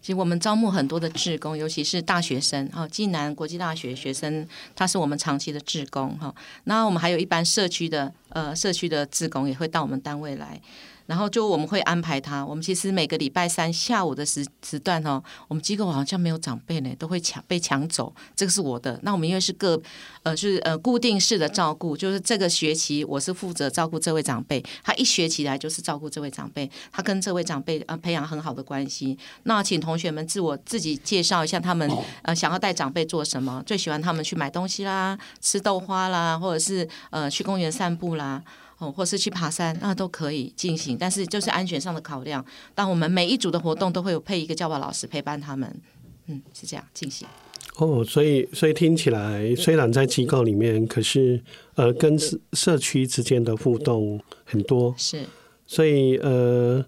[0.00, 6.34] 其实我们招募很多的志工，尤其是大学生哈，暨南国际大学学生，他是我们长期的志工哈。
[6.64, 10.60] 那我们还有一般社区的呃社区的志工也会到我们单位来。
[11.06, 18.98] 然后就我们会安排他，我们其实每个礼拜三下午的时时段哦，我们机构好像没有长辈呢，都会抢被抢走，这个是我的。
[19.02, 19.80] 那我们因为是个
[20.22, 29.18] 呃就是呃固定式的照顾，就是这个学期我是负责照顾这位长辈，他一学期来就是照顾这位长辈，他跟这位长辈呃培养很好的关系。
[29.44, 31.90] 那请同学们自我自己介绍一下，他们
[32.22, 33.62] 呃想要带长辈做什么？
[33.66, 38.42] 最喜欢他们去买东西啦，吃豆花啦，或者是呃去公园散步啦。
[38.90, 42.44] 或是去爬山，那都可以进行，但是就是安全上的考量。
[42.74, 45.80] 当我们每一组的活动都会有配一个教保老师陪伴他们，
[46.28, 47.28] 嗯，是这样进行。
[47.76, 51.42] 哦，所以所以听起来，虽然在机构里面，可是
[51.74, 54.94] 呃，跟社社区之间的互动很多。
[54.98, 55.24] 是，
[55.66, 56.84] 所以呃，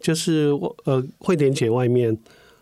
[0.00, 0.50] 就是
[0.84, 2.16] 呃，惠典姐外面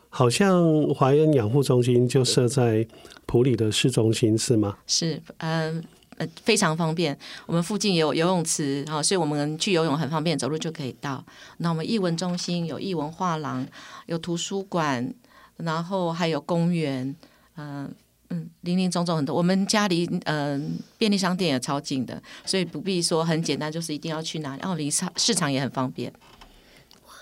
[0.08, 2.86] 好像怀恩养护中心就设在
[3.26, 4.78] 普里的市中心，是吗？
[4.86, 5.82] 是，嗯、呃。
[6.16, 7.16] 呃，非常方便。
[7.46, 11.24] 我们附近有游泳池，然后所以我们去游泳很方便，走路就可以到。
[11.58, 13.66] 那我们艺文中心有艺文画廊，
[14.06, 15.12] 有图书馆，
[15.56, 17.14] 然后还有公园，
[17.56, 17.92] 嗯、
[18.30, 19.34] 嗯，林林总总很多。
[19.34, 24.60] 我们家离嗯、便利商店也超近的，所以不必说很简单，就是一定要去哪里。
[24.60, 26.12] 然后离市市场也很方便。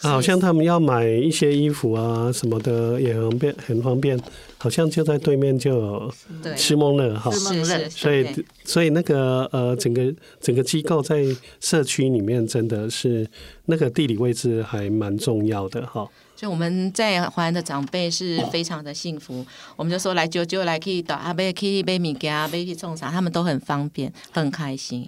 [0.02, 4.18] 啊，好像他们要买一些衣服啊什么的也很便很方便，
[4.58, 6.14] 好像就在对面就有
[6.56, 8.26] 施孟乐哈，是是，所以
[8.64, 11.24] 所以那个呃整个整个机构在
[11.60, 13.28] 社区里面真的是
[13.66, 16.08] 那个地理位置还蛮重要的哈。
[16.34, 19.44] 所以我们在华安的长辈是非常的幸福，
[19.76, 25.06] 我们就说来舅舅来可以到阿贝可以买米给阿伯去种啥，他们都很方便很开心。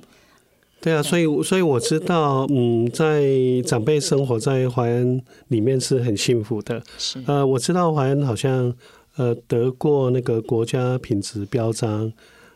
[0.83, 3.23] 对啊，所以所以我知道，嗯，在
[3.65, 6.83] 长辈生活在淮安里面是很幸福的。
[6.99, 8.75] 是呃，我知道淮安好像
[9.15, 12.13] 呃得过那个国家品质标章，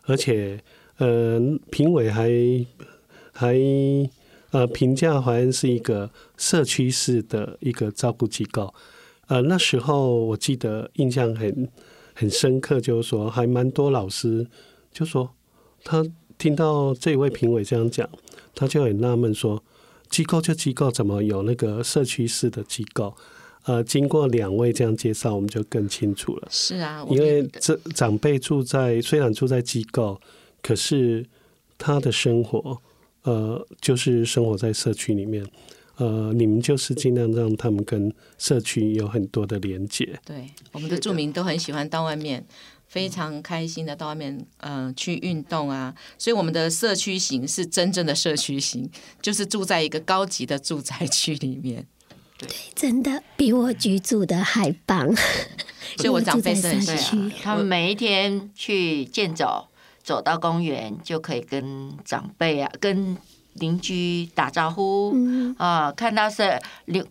[0.07, 0.61] 而且
[0.99, 2.29] 呃评委还
[3.33, 3.57] 还
[4.51, 8.75] 呃评价淮安是一个社区式的一个照顾机构。
[9.29, 11.69] 呃，那时候我记得印象很
[12.13, 14.45] 很深刻，就是说还蛮多老师
[14.91, 15.31] 就说
[15.85, 16.05] 他。
[16.39, 18.09] 听到这位评委这样讲，
[18.55, 19.63] 他就很纳闷说
[20.11, 23.15] ：“机构就机构，怎么有那个社区式的机构？”
[23.65, 26.49] 呃，经过两位这样介绍，我们就更清楚了。
[26.51, 30.21] 是啊，因为这长辈住在虽然住在机构，
[30.63, 31.27] 可是
[31.77, 32.81] 他的生活，
[33.25, 35.45] 呃，就是生活在社区里面。
[35.97, 40.17] 呃，你们就是尽量让他们跟社区有很多的连接。
[40.25, 42.47] 对，我们的住民都很喜欢到外面。
[42.97, 45.95] 非常开心的到外面，嗯、呃，去运动啊！
[46.17, 51.87] 所以我们的社区型是真正的社区型，就是住在一个高级的住宅区里面。
[52.39, 55.15] 对，真的比我居住的还棒。
[55.99, 59.69] 所以我长辈是很社区，他们每一天去健走，
[60.03, 63.19] 走到公园就可以跟长辈啊，跟。
[63.59, 65.15] 邻居打招呼
[65.59, 66.61] 啊，看到是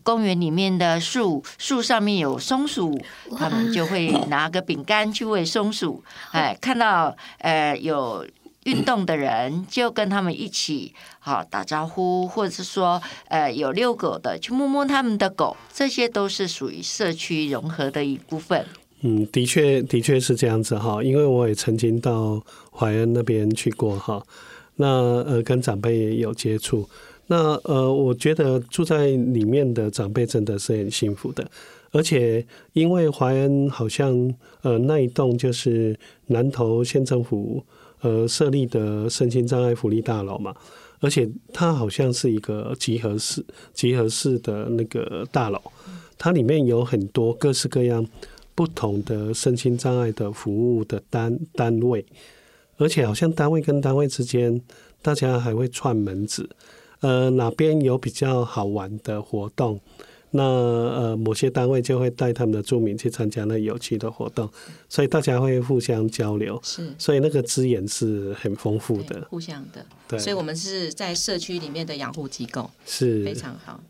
[0.02, 2.98] 公园里面的树，树上面有松鼠，
[3.36, 6.02] 他们就会拿个饼干去喂松鼠。
[6.32, 8.26] 哎，看到呃有
[8.64, 18.66] 运动的人，就跟他们一起好打招呼，或者是说呃有遛狗的，去摸摸他们的狗，这些都是属于社区融合的一部分。
[19.02, 24.22] 嗯，的确的确是这样子哈，因为我也曾经到怀恩那边去过哈。
[24.76, 24.86] 那
[25.24, 26.88] 呃，跟长辈也有接触。
[27.26, 31.44] 那呃，我觉得住在里面的长辈真的是很幸福的。
[31.92, 37.64] 而且，因为怀恩好像呃那一栋就是南投县政府
[38.00, 40.54] 呃设立的身心障碍福利大楼嘛，
[41.00, 45.58] 而且它好像是一个集合式集合式的那个大楼，
[46.18, 48.06] 它里面有很多各式各样
[48.54, 52.04] 不同的身心障碍的服务的单单位。
[52.78, 54.60] 而且好像单位跟单位之间，
[55.02, 56.48] 大家还会串门子，
[57.00, 59.80] 呃，哪边有比较好玩的活动，
[60.30, 64.50] 那呃某些单位就会带他们的住民去参加那有趣的活动，
[64.88, 73.24] 所以大家会互相交流，是，所以那个资源是很丰富的，互相的，对，所以我们是在社区里面的养护机构，是。
[73.24, 73.80] 非常好。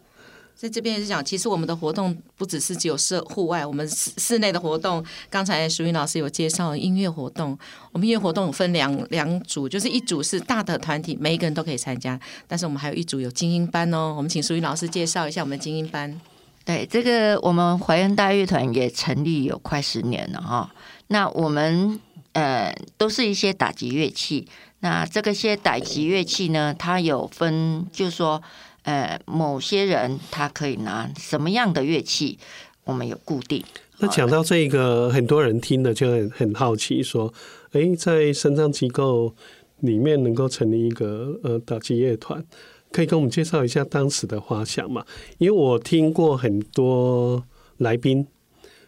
[0.57, 7.57] 在这边也是讲，其实我们的活动不只是只有室户外，我们室室内的活动，刚才淑云老师有介绍音乐活动。
[7.93, 14.15] 我们音乐活动分两两组，就是一组是大的团体，每一个人都可以参加，但是我们还有一组有精英班哦。
[14.17, 16.19] 我们请淑云老师介绍一下我们精英班。
[16.65, 20.73] 对，这个我们怀恩大乐团也成立有快十年了哈。
[21.09, 22.01] 那我们
[22.33, 24.49] 呃，都是一些打击乐器。
[24.81, 28.43] 那这个些打击乐器呢，它有分，就是说，
[28.87, 32.39] 呃，某些人他可以拿什么样的乐器，
[32.84, 33.62] 我们有固定。
[33.99, 37.32] 那讲到这个，很多人听了就很很好奇，说，
[37.72, 39.34] 诶，在身障机构
[39.80, 42.45] 里面能够成立一个呃打击乐团，
[42.93, 45.05] 可以跟我们介绍一下当时的花想吗？
[45.39, 47.43] 因为我听过很多
[47.78, 48.24] 来宾，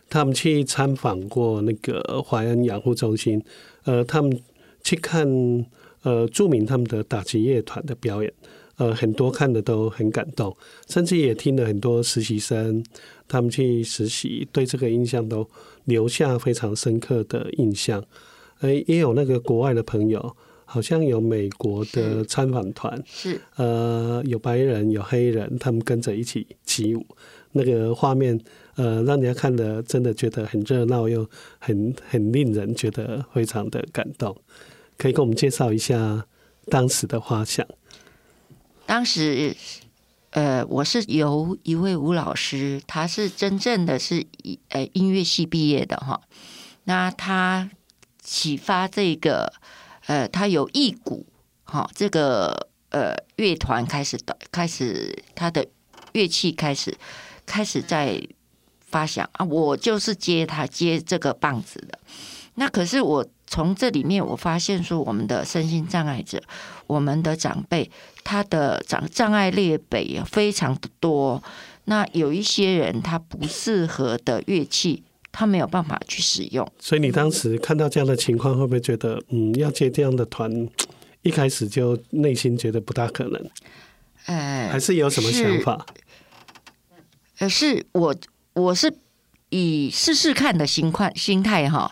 [0.09, 3.43] 他们去参访过那个怀恩养护中心，
[3.83, 4.41] 呃，他们
[4.85, 5.27] 去看
[6.03, 8.33] 呃著名他们的打击乐团的表演。
[8.79, 10.57] 呃，很多看的都很感动，
[10.89, 12.83] 甚至也听了很多实习生，
[13.29, 15.49] 他们去实习，对这个印象都
[15.85, 18.03] 留下非常深刻的印象。
[18.61, 27.05] 呃，也有那个国外的朋友，好像有美国的参访团，是呃，有白人，有黑人，他们跟着一起起舞，
[27.53, 28.41] 那个画面，
[28.77, 34.37] 呃，让人家看的真的觉得很热闹，又很很令人觉得非常的感动。
[34.97, 36.27] 可以给我们介绍一下
[36.67, 37.67] 当时的画像。
[38.89, 39.55] 当时，
[40.31, 46.23] 呃，我是由一位吴老师，他是真正的是一呃音乐系毕业的哈。
[46.85, 47.69] 那他
[48.23, 49.53] 启发这个，
[50.07, 51.27] 呃，他有一股
[51.65, 55.67] 哈，这个呃乐团开始的开始，他的
[56.13, 56.97] 乐器开始
[57.45, 58.27] 开始在
[58.81, 61.99] 发响啊，我就是接他接这个棒子的。
[62.59, 63.27] 那可是我。
[63.51, 66.39] 从这里面，我发现说，我们的身心障碍者，
[66.87, 67.91] 我们的长辈，
[68.23, 71.43] 他的障障碍列表也非常的多。
[71.87, 75.03] 那有一些人，他不适合的乐器，
[75.33, 76.71] 他没有办法去使用。
[76.79, 80.69] 所以你当时看到这样的情况，会不会觉得，嗯，要接这样的团，
[81.23, 83.51] 一开始就内心觉得不大可能？
[84.27, 85.87] 呃，还是有什么想法？
[87.39, 88.15] 呃，是我
[88.53, 88.95] 我是
[89.49, 91.91] 以试试看的心态心态哈。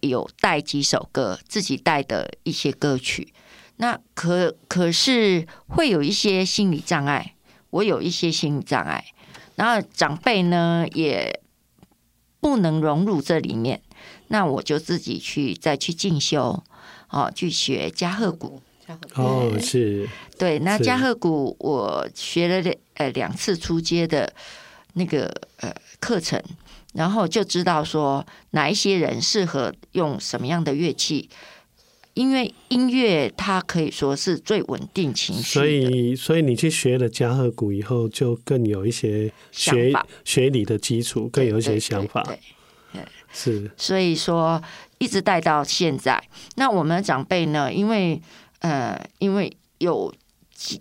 [0.00, 3.32] 有带几首歌，自己带的一些歌曲，
[3.76, 7.34] 那可可是会有一些心理障碍，
[7.70, 9.04] 我有一些心理障碍，
[9.54, 11.40] 然后长辈呢也
[12.40, 13.80] 不能融入这里面，
[14.28, 16.62] 那我就自己去再去进修，
[17.10, 18.60] 哦，去学加贺鼓。
[19.14, 20.08] 哦，是，
[20.38, 24.32] 对，那加贺鼓我学了两呃两次出街的
[24.92, 25.26] 那个
[25.56, 26.40] 呃课程。
[26.96, 31.28] 然后就知道说哪一些人适合用什么样的乐器，
[32.14, 35.42] 因为音乐它可以说是最稳定情绪。
[35.42, 39.92] 所以，所以你去学了加贺鼓以后，就更有一些学
[40.24, 42.22] 学理的基础，更有一些想法。
[42.22, 42.40] 对，
[42.94, 43.70] 对，对，是。
[43.76, 44.62] 所以说，
[44.98, 46.22] 一直带到现在。
[46.54, 47.70] 那我们的长辈呢？
[47.72, 48.20] 因为
[48.60, 50.12] 呃，因为有。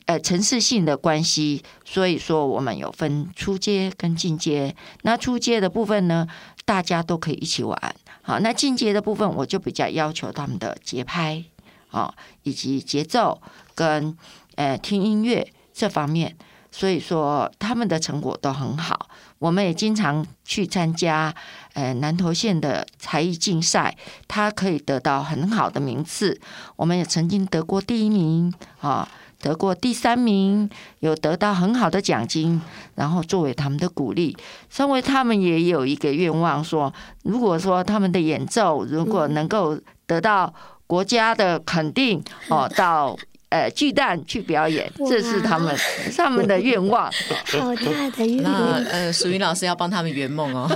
[0.06, 4.74] 呃，层次性的关系，所以说我们有分初阶跟进阶。
[5.02, 6.26] 那初阶的部分呢，
[6.64, 7.96] 大家都可以一起玩。
[8.22, 11.44] 好，那进阶的部分，我就比较要求他们的节拍
[11.92, 12.14] 啊，
[12.44, 13.42] 以及节奏
[13.76, 14.18] 跟
[14.56, 16.36] 呃听音乐这方面。
[16.72, 19.10] 所以说他们的成果都很好。
[19.40, 21.34] 我们也经常去参加
[21.74, 23.96] 呃南投县的才艺竞赛，
[24.28, 26.40] 他可以得到很好的名次。
[26.78, 29.08] 我们也曾经得过第一名啊。
[29.46, 30.68] 得过第三名，
[31.02, 32.60] 有得到很好的奖金，
[32.96, 34.36] 然后作为他们的鼓励。
[34.72, 36.92] 身为他们也有一个愿望，说
[37.22, 40.52] 如果说他们的演奏如果能够得到
[40.88, 43.16] 国家的肯定，哦，到。
[43.50, 45.74] 呃，巨蛋去表演，这是他们
[46.18, 47.10] 他们的愿望。
[47.46, 48.54] 好大的愿望！
[48.84, 50.70] 那呃，淑云老师要帮他们圆梦哦，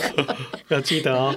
[0.68, 1.34] 要记得哦。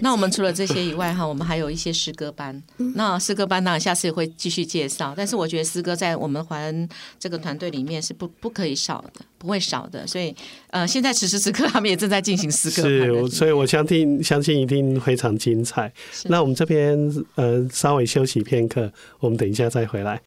[0.00, 2.60] 那我们除了这些以外哈，我们还有一些诗歌班。
[2.94, 5.14] 那诗歌班呢，下次也会继续介绍。
[5.16, 10.04] 但是我觉得诗歌在我们怀恩这个团队里面是不不可以少的，不会少的。
[10.06, 10.34] 所以
[10.70, 12.88] 呃，现在此时此刻他们也正在进行诗歌。
[12.88, 15.92] 是，所以我相信相信一定非常精彩。
[16.24, 16.98] 那我们这边
[17.36, 20.20] 呃稍微休息片刻，我们等一下再回来。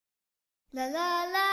[0.71, 1.46] 啦啦啦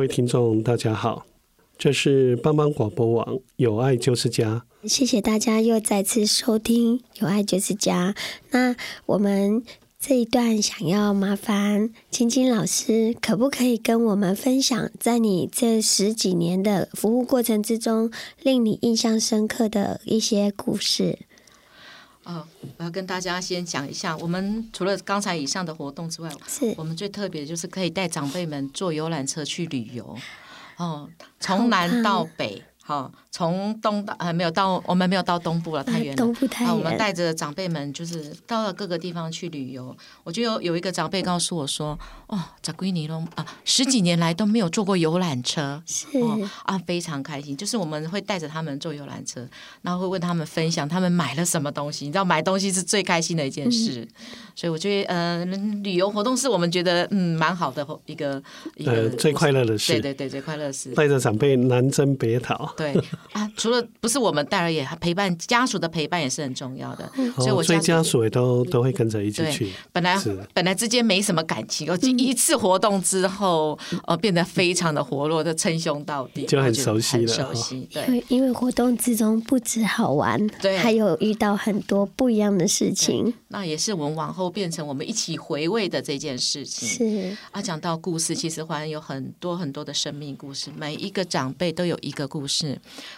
[0.00, 1.26] 各位听众，大家好，
[1.76, 4.64] 这是帮帮广播网，有爱就是家。
[4.84, 8.14] 谢谢大家又再次收听《有爱就是家》。
[8.50, 8.74] 那
[9.04, 9.62] 我们
[9.98, 18.10] 这一段想要麻烦青青老师，可不可以跟我们分享，在你这十几年的服务过程之中，
[18.42, 21.18] 令你印象深刻的一些故事？
[22.24, 22.46] 哦，
[22.76, 30.16] 我要跟大家先讲一下，我们除了刚才以上的活动之外，是我们最特别的就是可以带长辈们坐游览车去旅游，
[30.76, 31.08] 哦，
[31.40, 32.62] 从南到北。
[32.90, 36.16] 好，从东到呃没有到，我们没有到东部了，太远了。
[36.16, 36.72] 东部太远。
[36.72, 39.96] 啊，我们带着长辈们，就是到了各个地方去旅游。
[40.24, 47.56] 我就有有一个长辈告诉我说：“哦，在归尼龙啊，十几年来都没有坐过游览车，是哦啊，非常开心。
[47.56, 49.46] 就是我们会带着他们坐游览车，
[49.82, 52.06] 然后会问他们分享他们买了什么东西。
[52.06, 54.08] 你知道买东西是最开心的一件事，嗯、
[54.56, 55.44] 所以我觉得呃，
[55.84, 58.42] 旅游活动是我们觉得嗯蛮好的一个
[58.74, 59.92] 一个、呃、最快乐的事。
[59.92, 60.90] 对对对，最快乐的事。
[60.94, 62.74] 带着长辈南征北讨。
[62.80, 62.98] 对
[63.32, 67.04] 啊，除了不是我们带而已，陪伴家属的陪伴也是很重要的。
[67.04, 69.70] 哦、所以我所以家属也都都会跟着一起去。
[69.92, 70.18] 本来
[70.54, 77.26] 本来之间没什么感情，哦，一次活动之后，哦，变得非常的活络，的称兄道弟，就很熟悉了。
[77.26, 78.06] 熟悉，对。
[78.06, 83.32] 因为因为活动之中不止好玩，对，还有遇到很多不一样的事情。
[83.48, 86.88] 那也是我们往后变成我们一起回味的这件事情。
[86.88, 92.69] 是啊，讲到故事，其实还有很多很多的生命故事，每一个长辈都有一个故事。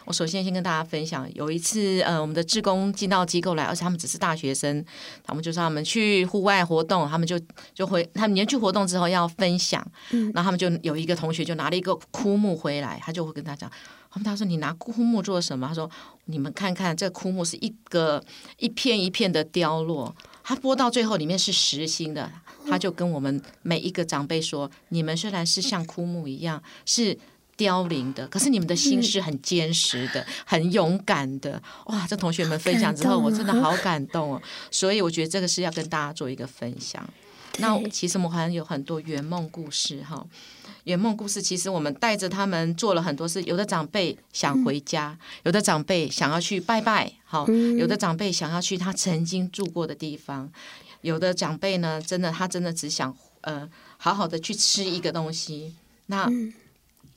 [0.04, 4.84] 我首先先跟大家分享，有一次，呃，我们的志工进到机构来，而且他们只是大学生，
[5.24, 7.40] 他们就说他们去户外活动，他们就
[7.74, 13.70] 就回他们连去活动之后要分享，嗯，然后他们就有一个同学就拿了一个枯木回来，他就会跟他讲，
[14.10, 15.66] 他们他说你拿枯木做什么？
[15.66, 15.90] 他说
[16.26, 18.22] 你们看看这枯木是一个
[18.58, 22.30] 一片一片的凋落，他剥到最后里面是实心的，
[22.68, 27.18] 他就跟我们每一个长辈说，你们虽然是像枯木一样是。
[27.56, 31.62] 凋零的，可是你们的心是很坚实的，嗯、很勇敢的。
[31.86, 32.06] 哇！
[32.06, 34.42] 这同学们分享之后，我真的好感动哦。
[34.70, 37.06] 所以我觉得这个是要跟大家做一个分享。
[37.58, 40.26] 那其实我们还有很多圆梦故事哈。
[40.84, 43.42] 圆梦故事其实我们带着他们做了很多事。
[43.42, 47.46] 有的长辈想回家，嗯、有的长辈想要去拜拜，好，
[47.78, 50.50] 有的长辈想要去他曾经住过的地方，
[51.02, 55.76] 有的长辈呢，真的他真的只想呃好好的去吃一个东西。
[56.06, 56.28] 那。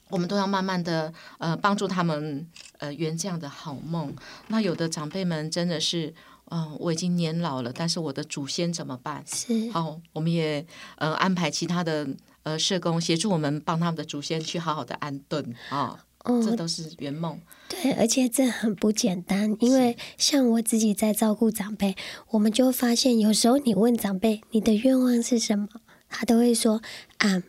[0.08, 2.48] 嗯我们都要慢慢的呃帮助他们
[2.78, 4.14] 呃圆这样的好梦。
[4.50, 6.14] 那有的长辈们真的是，
[6.52, 9.24] 嗯、呃，我已经年老了，但是我的祖先怎么办？
[9.26, 10.64] 是好，我们也
[10.98, 12.08] 呃安排其他的
[12.44, 16.00] 呃社工协助我们帮他们的祖先去好好的安顿啊。
[16.26, 17.40] 哦，这都是圆梦。
[17.68, 21.96] 对，而且这很不简单，因为像我自己在照顾长辈，
[22.30, 25.68] 我们就发现有时候你问长辈你的愿望是什么，
[26.10, 26.82] 他都会说
[27.18, 27.42] 啊，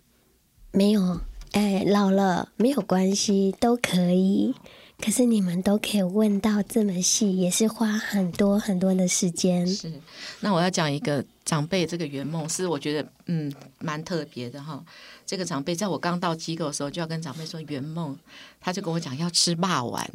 [0.72, 1.20] 没有。
[1.56, 4.54] 哎，老了没有关系，都可以。
[5.02, 9.66] 可是你们都可以问到这么细，也是花很多很多的时间。
[9.66, 9.90] 是，
[10.40, 14.84] 那我要讲一个长辈这个圆梦，是我觉得嗯蛮特别的哈。
[15.24, 18.16] 这个长辈在我刚到机构的时候，就要跟长辈说圆梦，
[18.60, 20.08] 他就跟我讲要吃霸丸，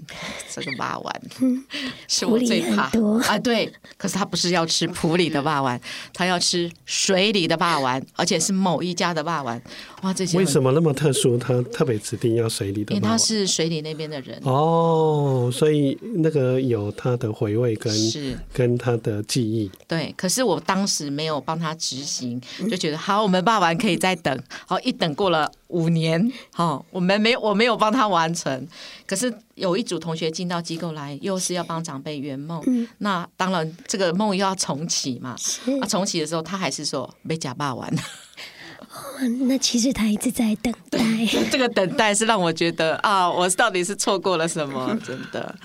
[0.50, 1.22] 这个霸丸
[2.08, 2.84] 是我最怕
[3.28, 3.38] 啊。
[3.38, 5.80] 对，可是他不是要吃普里的霸丸，
[6.14, 9.62] 他要吃水里的霸丸，而且是某一家的霸丸。
[10.04, 11.38] 哇，这些为什么那么特殊？
[11.38, 19.70] 他特别指定要水里的，因为他是水里那边的人哦，所以那个有他的回味跟是跟他的记忆。
[19.88, 25.02] 对，可是我当时没有帮他执行，就觉得好，我们爸完可以再等，好一。
[25.02, 28.68] 等过了五年，好，我们没我没有帮他完成。
[29.08, 32.62] 可是有一组同学进到机构来，又是要帮长辈圆梦。
[32.68, 35.36] 嗯，那当然这个梦又要重启嘛。
[35.82, 37.92] 啊，重启的时候他还是说没假霸完。
[38.80, 41.00] 哦，那其实他一直在等待。
[41.50, 44.96] 这个等待是让我觉得啊，我到底是错过了什么？
[45.04, 45.56] 真的。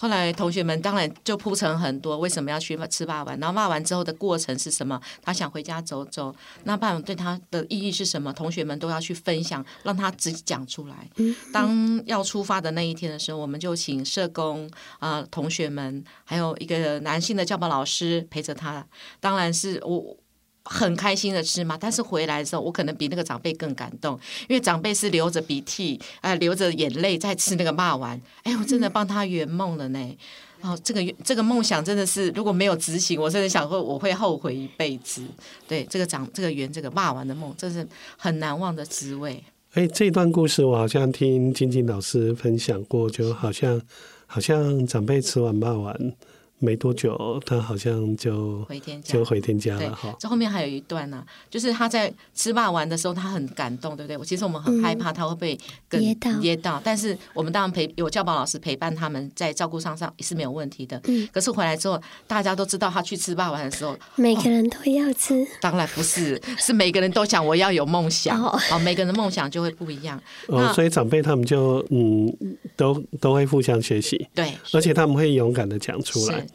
[0.00, 3.38] 后来同学们当然就铺陈很多，为什么要去吃肉圆？
[3.38, 4.98] 然后骂完之后的过程是什么？
[5.20, 6.34] 他想回家走走，
[6.64, 8.32] 那肉圆对他的意义是什么？
[8.32, 11.06] 同学们都要去分享，让他自己讲出来。
[11.52, 14.66] 当要出发的那一天的时候，我们就请社工
[15.00, 18.86] 啊、呃、同学们，还有一个男性的教保老师陪着他。
[19.20, 20.16] 当然是我。
[20.64, 30.16] 很开心的吃嘛，但是回来的时候，我可能比那个长辈更感动，因为长辈是流着鼻涕，啊、呃，流着眼泪在吃那个骂丸， 哎，我真的帮他圆梦了呢。
[30.62, 35.22] 哦，这个这个梦想真的是如果没有执行，我真的想说我会后悔一辈子。
[35.66, 37.86] 对，这个长这个圆这个骂丸的梦，这是
[38.18, 39.42] 很难忘的滋味。
[39.72, 43.80] 哎，这段故事我好像听晶晶老师分享过，就好像
[44.26, 46.14] 好像长辈吃完肉圆。
[46.60, 50.14] 没多久，他好像就回天家，就回天家了哈。
[50.18, 54.16] 这后面还有一段呢、啊，就是他在吃霸王的时候，他很感动，对不对？
[54.16, 55.58] 我其实我们很害怕他会被
[55.88, 61.00] 跟噎到噎到，但是我们当然陪有教保老师陪伴他们，在照顾上上是没有问题的。
[61.06, 65.46] 嗯可是回来之后，大家都知道他去吃霸王的时候，每个人都要吃。
[65.60, 70.20] 当然不是，是每个人都想我要有梦想，哦好，每个人的梦想就会不一样。
[70.48, 72.30] 哦，所以长辈他们就嗯，
[72.76, 76.46] 都都会互相学习，对，而且他们会勇敢的讲出来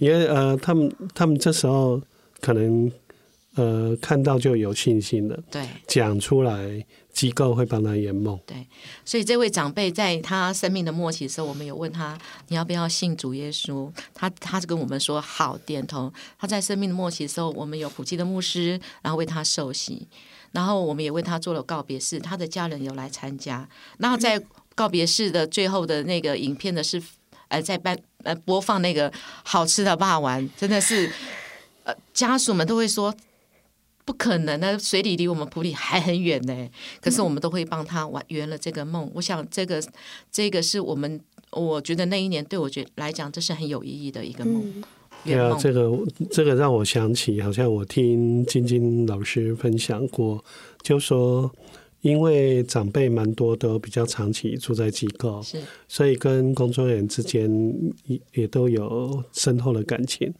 [0.00, 2.00] 是，因为呃，他们他们这时候
[2.40, 2.90] 可能
[3.54, 5.68] 呃看到就有信心了，对。
[5.86, 8.38] 讲出来，机构会帮他圆梦。
[8.46, 8.66] 对
[9.04, 12.16] 所以这位长辈在他生命的末期的时候，我们有问他
[12.48, 16.12] 你要不要信主耶稣，他他就跟我们说好，点头。
[16.38, 20.06] 他在生命的末期的时候，我们有普济的牧师，然后为他受洗，
[20.52, 23.68] 然后我们也为他做了告别式，他的家人有来参加。
[23.98, 24.40] 然后在
[24.76, 27.02] 告别式的最后的那个影片的是
[27.50, 27.94] 呃在办
[28.24, 29.12] 呃播放那个
[29.44, 31.12] 好吃的霸丸，真的是
[31.84, 33.14] 呃家属们都会说。
[34.02, 36.68] 不可能的，水里离我们普里还很远呢。
[37.00, 39.08] 可是我们都会帮他完圆了这个梦。
[39.14, 39.80] 我想这个
[40.32, 41.20] 这个是我们，
[41.52, 44.64] 我觉得那一年对我觉来讲，这是很有意义的一个梦。
[44.64, 44.84] 嗯
[45.22, 45.88] 对啊，这个
[46.28, 50.42] 这个让我想起，好像我听晶晶老师分享过，
[50.82, 51.48] 就说
[52.02, 57.50] 因为长辈蛮多都比较长期住在机构，是所以跟工作人员之间
[58.06, 60.32] 也也都有深厚的感情，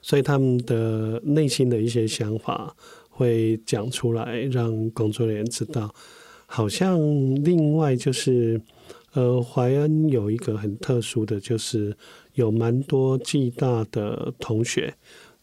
[0.00, 2.74] 所以他们的内心的一些想法
[3.08, 5.92] 会讲出来，让工作人员知道。
[6.46, 6.98] 好像
[7.44, 8.58] 另外就是，
[9.12, 11.94] 呃，怀恩有一个很特殊的，就是
[12.34, 14.94] 有蛮多暨大的同学，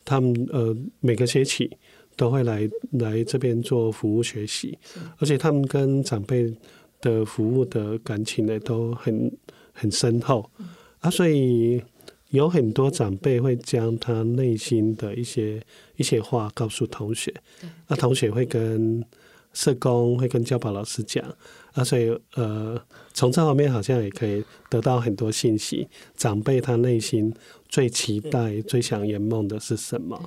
[0.03, 1.69] 他们呃每个学期
[2.15, 4.77] 都会来来这边做服务学习，
[5.17, 6.53] 而且他们跟长辈
[7.01, 9.31] 的服务的感情呢都很
[9.73, 10.49] 很深厚。
[10.99, 11.81] 啊，所以
[12.29, 15.61] 有很多长辈会将他内心的一些
[15.97, 17.33] 一些话告诉同学，
[17.87, 19.03] 那同学会跟
[19.53, 21.23] 社工会跟教保老师讲。
[21.73, 22.81] 啊，所以呃，
[23.13, 25.87] 从这方面好像也可以得到很多信息。
[26.15, 27.33] 长辈他内心
[27.75, 30.17] 最期待、最想圆梦的是什么？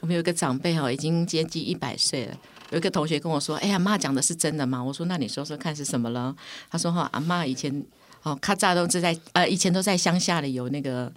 [0.00, 2.36] 我们有一个长辈哈，已经接近一百岁了。
[2.72, 6.36] 有一个同学跟我说：“哎呀，妈讲的是真的吗？”我说：“那你说说看是什么了？”
[6.70, 7.82] 他说：“哈，阿妈以前
[8.22, 11.10] 哦，咔嚓都是在呃，以前都在乡下里有那个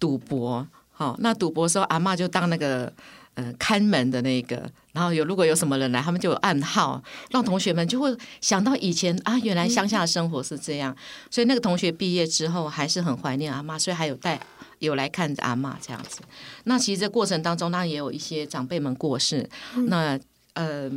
[0.00, 2.90] 赌博，好，那赌博的时候阿妈就当那个。”
[3.36, 10.96] 呃，看门的那个，然后有如果有什么人来，他们就有暗号，让同学们就会想到以前啊，原来乡下的生活是这样。
[11.30, 14.40] 所以那个同学毕业之后还是很怀念阿妈，所以还有带
[14.78, 16.20] 有来看阿妈这样子。
[16.64, 19.48] 那其实这过程当中，那也有一些长辈们过世，
[19.88, 20.18] 那
[20.54, 20.90] 呃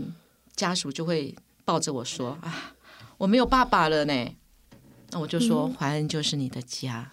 [0.56, 2.74] 家属就会抱着我说啊，
[3.18, 4.28] 我没有爸爸了呢。
[5.12, 7.12] 那我就说怀恩就是你的家，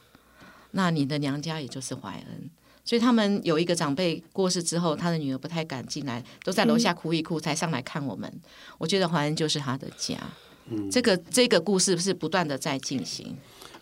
[0.72, 2.50] 那你的娘家也就是怀恩。
[2.84, 8.32] 所以他们有一个长辈过世之后，他的女儿不太敢进来，都在楼下哭一哭才上来看我们。
[8.78, 10.16] 我觉得怀恩就是他的家。
[10.68, 13.36] 嗯，这个这个故事是不断的在进行。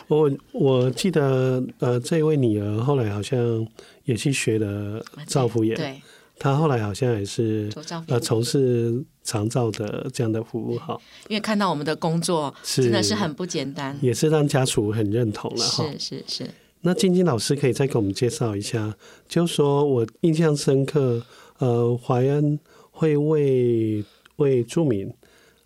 [0.08, 3.66] 我我记得呃，这位女儿后来好像
[4.04, 6.00] 也去学了照护员，对，
[6.38, 7.70] 她后来好像也是
[8.08, 10.98] 呃从事长照的这样的服务哈。
[11.28, 15.84] 因为看到我们的工作真的是很不简单，也是让家属很认同了哈。
[15.98, 16.50] 是是是。
[16.82, 18.94] 那晶晶老师可以再给我们介绍一下，
[19.26, 21.24] 就说我印象深刻，
[21.58, 22.58] 呃，怀恩
[22.90, 24.04] 会为
[24.36, 25.10] 为住民，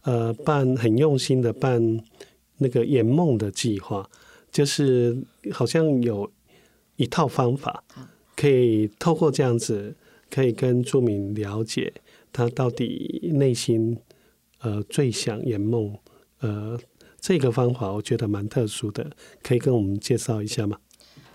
[0.03, 2.01] 呃，办很用心的办
[2.59, 4.09] 那个圆梦的计划，
[4.51, 5.17] 就是
[5.53, 6.31] 好像有
[6.97, 7.85] 一套方法，
[8.37, 9.97] 可以透过这样子，
[10.31, 11.93] 可以跟住民了解
[12.33, 13.99] 他到底内心
[14.61, 15.97] 呃最想圆梦，
[16.41, 16.79] 呃，
[17.21, 19.11] 这个方法我觉得蛮特殊的，
[19.43, 20.79] 可以跟我们介绍一下吗？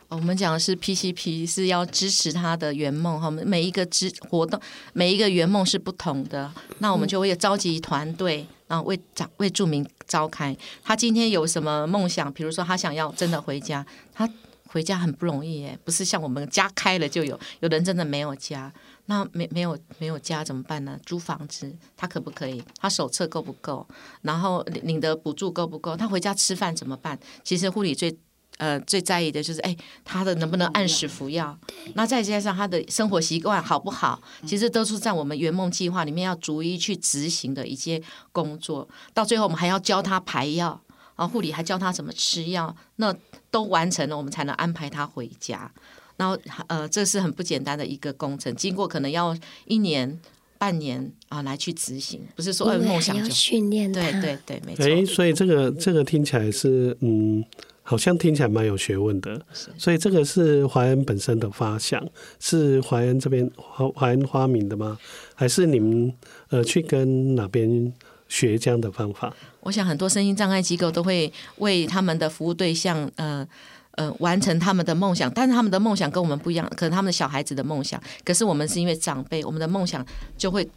[0.09, 4.59] 我们讲的是 PCP 是要支持他的圆梦哈，每一个支活动，
[4.93, 6.51] 每一个圆梦是不同的。
[6.77, 9.83] 那我们就会召集团队，然后为长为住民
[10.13, 10.55] 召开。
[10.83, 12.31] 他今天有什么梦想？
[12.31, 13.83] 比如说他想要真的回家，
[14.13, 14.29] 他
[14.67, 17.39] 回家很不容易耶，不是像我们家开了就有。
[17.61, 18.71] 有人真的没有家，
[19.07, 20.99] 那没没有没有家怎么办呢？
[21.03, 22.63] 租房子，他可不可以？
[22.77, 23.87] 他手册够不够？
[24.21, 25.97] 然后领的补助够不够？
[25.97, 27.17] 他回家吃饭怎么办？
[27.43, 28.15] 其实护理最。
[28.57, 29.75] 呃，最在意的就是，哎，
[30.05, 31.57] 他的能不能按时服药？
[31.95, 34.21] 那再加上他的生活习惯好不好？
[34.45, 38.01] 其实都是在我们圆梦计划里面要逐一去执行的一些
[38.31, 38.87] 工作。
[39.13, 40.79] 到最后，我们还要教他排药，
[41.15, 42.73] 啊，护理还教他怎么吃药。
[42.97, 43.13] 那
[43.49, 45.69] 都完成了，我们才能安排他回家。
[46.15, 46.37] 然后，
[46.67, 49.35] 呃，这是很不简单的一个工程，经过可能要
[49.65, 50.21] 一年、
[50.59, 53.91] 半年啊来去执行，不是说呃梦想就训练。
[53.91, 54.85] 对对对，没错。
[54.85, 57.43] 哎，所以这个这个听起来是嗯。
[57.83, 59.39] 好像听起来蛮有学问的。
[59.77, 62.03] 所以这个是怀恩本身的发想，
[62.39, 64.97] 是怀恩这边怀怀恩发明的吗？
[65.35, 66.11] 还是你们
[66.49, 67.93] 呃去跟哪边
[68.27, 69.31] 学这样的方法？
[69.59, 73.47] 我想很多身心障碍机构都会为他们的服务对象呃。
[73.95, 80.03] 呃，完成他们的梦想，但是他们的梦想跟我们不一样，可能他们的小孩子的梦想，可是我们是因为长辈，我们的梦想
[80.35, 80.67] 就会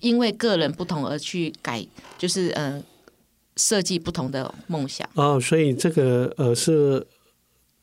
[0.00, 1.86] 因为个人不同而去改，
[2.16, 2.82] 就是呃
[3.56, 5.08] 设计不同的梦想。
[5.14, 7.06] 哦，所以这个呃是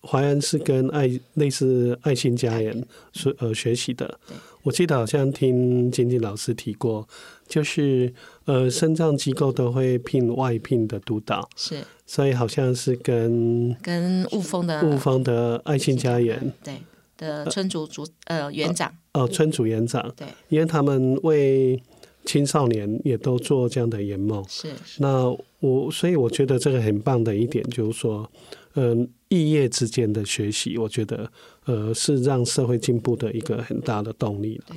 [0.01, 4.20] 淮安是跟爱类似爱心家园是呃学习的。
[4.63, 7.07] 我记得好像听金金老师提过，
[7.47, 8.13] 就是
[8.45, 11.49] 呃身障机构都会聘外聘的督导。
[11.55, 11.84] 是。
[12.05, 16.82] 所以好像是跟跟雾峰的雾峰的爱心家园对
[17.15, 21.80] 的村主主呃园长哦村主园长对，因为他们为
[22.26, 24.67] 青少年也都做这样的研梦是，
[24.97, 28.30] 那我所以我觉得这个很棒的一点就是说，
[28.76, 31.32] 嗯、呃，异业之间的学习，我觉得
[31.65, 34.76] 呃是让社会进步的一个很大的动力了。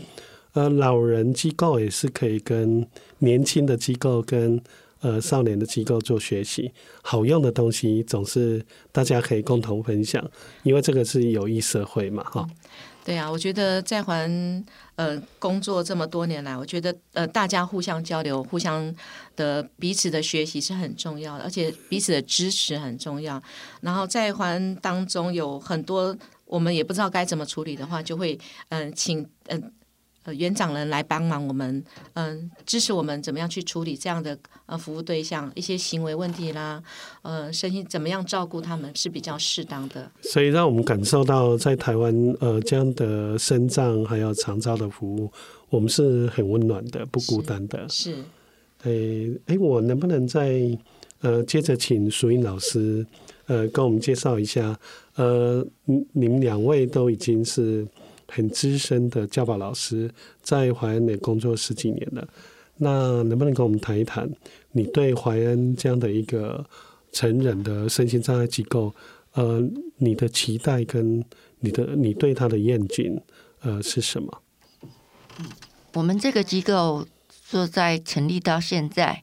[0.53, 2.87] 呃，老人机构也是可以跟
[3.19, 4.61] 年轻的机构跟。
[5.05, 6.71] 呃，少年的机构做学习，
[7.03, 10.25] 好用的东西总是大家可以共同分享，
[10.63, 12.57] 因为这个是有益社会嘛，哈、嗯。
[13.05, 14.65] 对啊，我觉得在环
[14.97, 18.95] 呃工作这么多年来，我觉得呃大家互相交流、互相
[19.35, 23.43] 的彼此的学习是很重要的，而且彼此的支持很重要。
[23.81, 28.39] 然后在环当中有很多我们也不知道该怎么处理的话，就会
[28.69, 29.73] 嗯、请嗯。
[30.25, 31.83] 呃，园长人来帮忙我们，
[32.15, 36.81] 嗯，支持我们怎么样去处理这样的呃服务对象一些行为问题啦，
[37.23, 40.09] 呃，身心怎么样照顾他们是比较适当的。
[40.23, 45.29] 所以让我们感受到在台湾呃这样的身障还有长照的服务，
[45.71, 47.89] 我们是很温暖的，不孤单的。
[47.89, 48.15] 是。
[48.85, 50.61] 诶，诶，我能不能再
[51.21, 53.05] 呃接着请淑英老师
[53.47, 54.79] 呃跟我们介绍一下？
[55.17, 57.85] 呃，你你们两位都已经是。
[58.35, 60.11] 很资深的教保老师，
[60.41, 62.27] 在怀恩也工作十几年了。
[62.79, 64.27] 那能不能跟我们谈一谈，
[64.73, 66.65] 你对怀恩这样的一个
[67.13, 68.95] 成人的身心障碍机构，
[69.35, 69.63] 呃，
[69.99, 71.23] 你的期待跟
[71.61, 73.21] 你的你对他的愿景，
[73.61, 74.43] 呃，是什么？
[75.93, 77.07] 我们这个机构
[77.45, 79.23] 说在成立到现在，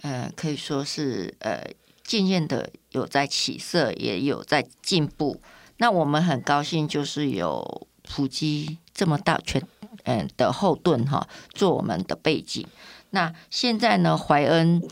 [0.00, 1.70] 呃，可以说是呃，
[2.02, 5.42] 渐渐的有在起色，也有在进步。
[5.76, 7.86] 那我们很高兴，就是有。
[8.08, 9.62] 普及这么大全
[10.04, 12.66] 嗯的后盾哈，做我们的背景。
[13.10, 14.82] 那现在呢，怀恩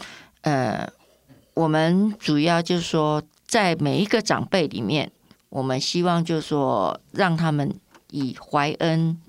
[0.43, 0.89] 呃，
[1.55, 5.11] 我们主要就是说，在每一个长辈里面，
[5.49, 7.75] 我们希望就是说，让他们
[8.11, 9.21] 以怀恩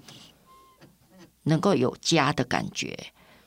[1.43, 2.97] 能够有家的感觉，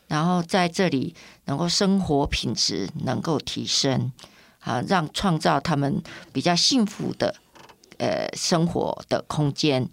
[0.08, 1.14] 然后在这里
[1.44, 4.12] 能够生活品质能够提升
[4.60, 7.34] 啊，让创造他们比较幸福的
[7.98, 9.88] 呃生活的空间。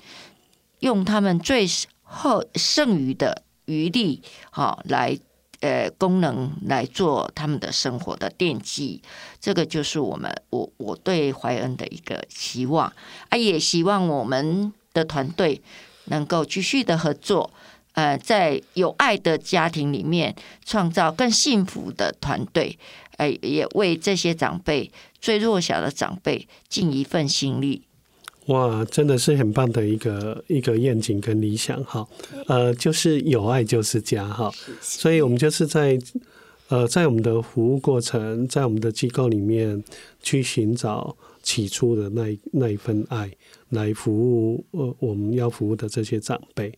[0.79, 1.65] 用他们最
[2.03, 4.21] 后剩余的余力，
[4.51, 5.17] 哈，来
[5.59, 9.01] 呃功能来做他们的生活的奠基，
[9.39, 12.91] 这个就是我们我我对怀恩的一个希望
[13.29, 15.61] 啊，也希望我们的团队
[16.05, 17.51] 能够继续的合作，
[17.93, 22.77] 呃，在有爱的家庭里面创造更幸福的团队，
[23.17, 27.83] 呃，也为这些长辈最弱小的长辈尽一份心力。
[28.47, 32.07] 哇，真的是很棒的一个一个愿景跟理想哈，
[32.47, 35.99] 呃，就是有爱就是家哈，所以我们就是在
[36.69, 39.83] 呃在我们的服务过程，在我们的机构里面
[40.21, 43.29] 去寻找起初的那一那一份爱，
[43.69, 46.71] 来服务呃我们要服务的这些长辈。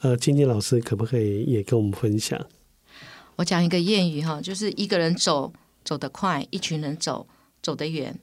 [0.00, 2.40] 呃，金金老师可不可以也跟我们分享？
[3.36, 5.52] 我讲一个谚语哈，就是一个人走
[5.84, 7.26] 走得快，一群人走
[7.62, 8.18] 走得远。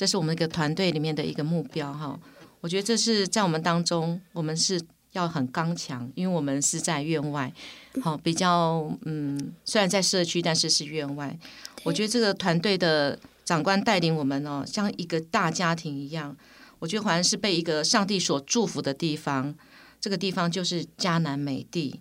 [0.00, 2.18] 这是我们一个团队里面的一个目标哈，
[2.62, 4.80] 我觉得这是在我们当中，我们是
[5.12, 7.52] 要很刚强，因为我们是在院外，
[8.00, 11.38] 好比较嗯，虽然在社区，但是是院外。
[11.84, 16.34] 我觉得这个团队的长官带领我们哦，像一个大家庭一样。
[16.78, 19.54] 我觉得好像是被一个上帝所祝福的地方，
[20.00, 22.00] 这个地方就是迦南美地。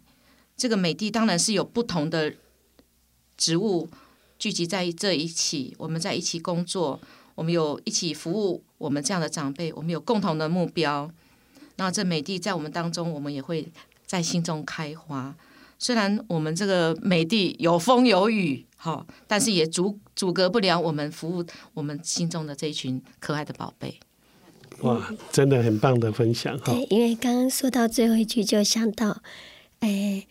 [0.55, 2.33] 这个美地当然是有不同的
[3.35, 3.89] 职务
[4.37, 7.01] 聚集在这一起，我们在一起工作。
[7.39, 11.09] 我们有一起服务我们这样的长辈，我们有共同的目标。
[11.77, 13.65] 那这美地在我们当中，我们也会
[14.05, 15.33] 在心中开花。
[15.77, 23.97] 虽然我们这个美地有风有雨，哈，但是也阻阻隔不了我们服务我们心中的这一群可爱的宝贝。
[24.81, 26.73] 哇，真的很棒的分享哈！
[26.73, 29.21] 对，因为刚刚说到最后一句，就想到，
[29.79, 30.27] 哎。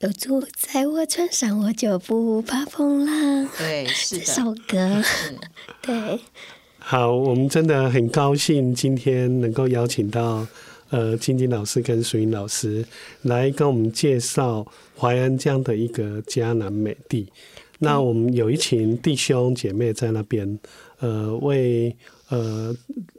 [0.00, 3.48] 有住在我船上，我就不怕风浪。
[3.56, 4.24] 对，是的。
[4.26, 5.02] 这首歌，
[5.80, 6.20] 对。
[6.78, 10.46] 好，我们真的很高兴今天能够邀请到
[10.90, 12.84] 呃晶晶老师跟淑英老师
[13.22, 14.66] 来跟我们介绍
[14.98, 17.32] 淮安这样的一个迦南美地。
[17.78, 20.58] 那我们有一群弟兄姐妹在那边，
[20.98, 21.96] 呃，为
[22.28, 22.74] 呃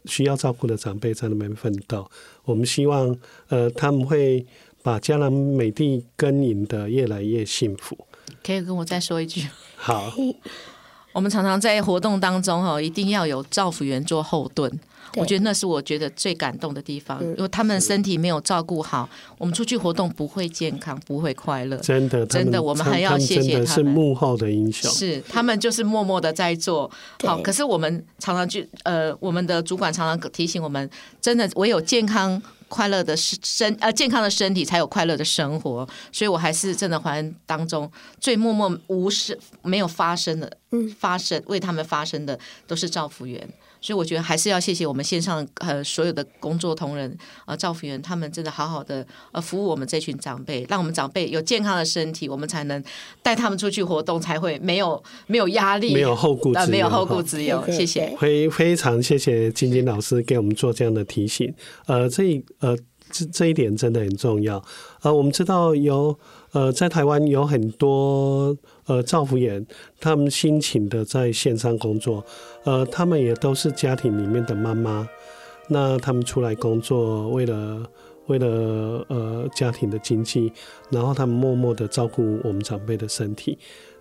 [0.06, 2.08] 需要照顾的长辈在那边奋斗。
[2.46, 3.18] 我们希望
[3.50, 4.46] 呃他们会
[4.88, 7.98] 把迦南美地耕耘得越来越幸福。
[8.42, 9.46] 可以跟我再说一句？
[9.76, 10.14] 好。
[11.12, 14.72] 我们常常在活动当中哈，一定要有造福员做后盾。
[15.16, 21.78] 我觉得那是我觉得最感动的地方，因为他们身体没有照顾好，我们出去活动不会健康，不会快乐。
[21.78, 23.68] 真的，真的，我们还要谢谢他们。
[23.68, 26.90] 是幕后的英雄，是他们就是默默的在做。
[27.24, 30.90] 好，可是我们常常去呃，我们的主管常常提醒我们，
[31.22, 32.42] 真的唯有健康。
[32.70, 37.90] 快乐的身呃健康的身体才有快乐的生活，所以我还是真的怀恩当中
[38.20, 42.38] 最默默无声没有发生的，嗯，发生为他们发生的
[42.68, 43.48] 都是造福员。
[43.80, 52.84] 所以我觉得还是要谢谢我们线上呃所有的工作同仁呃照服员，他们真的好好的呃服务我们这群长辈，让我们长辈有健康的身体，我们才能
[53.22, 57.64] 带他们出去活动，才会没有没有压力，没有后顾之忧，呃，没有后顾之忧。
[57.68, 61.54] 谢谢，非非常谢谢晶晶老师给我们做这样的提醒。
[61.86, 62.78] 呃，这呃
[63.12, 64.64] 这这一点真的很重要。
[65.02, 66.18] 呃，我们知道有
[66.52, 68.56] 呃在台湾有很多。
[68.88, 69.68] 呃，造福员
[70.00, 72.24] 他们辛勤的在线上工作，
[72.64, 75.06] 呃，他们也都是家庭里面的妈妈，
[75.68, 77.86] 那他们出来工作，为了
[78.28, 80.54] 为了呃家庭的经济，
[80.90, 83.58] 然后他们默默的照顾我们长辈的身体，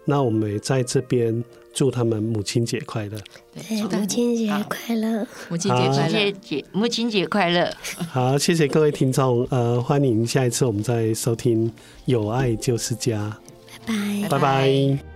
[0.06, 1.44] 那我们也在这边
[1.74, 3.18] 祝他们母亲节快乐。
[3.52, 6.32] 对，母亲节快乐，母亲节快乐，
[6.72, 7.70] 母亲节快乐。
[8.08, 11.68] 好，谢谢各位听众，呃，欢迎下一次我们再收听
[12.06, 13.36] 《有爱就是家》。
[14.22, 14.28] 拜拜。
[14.30, 15.15] 拜拜。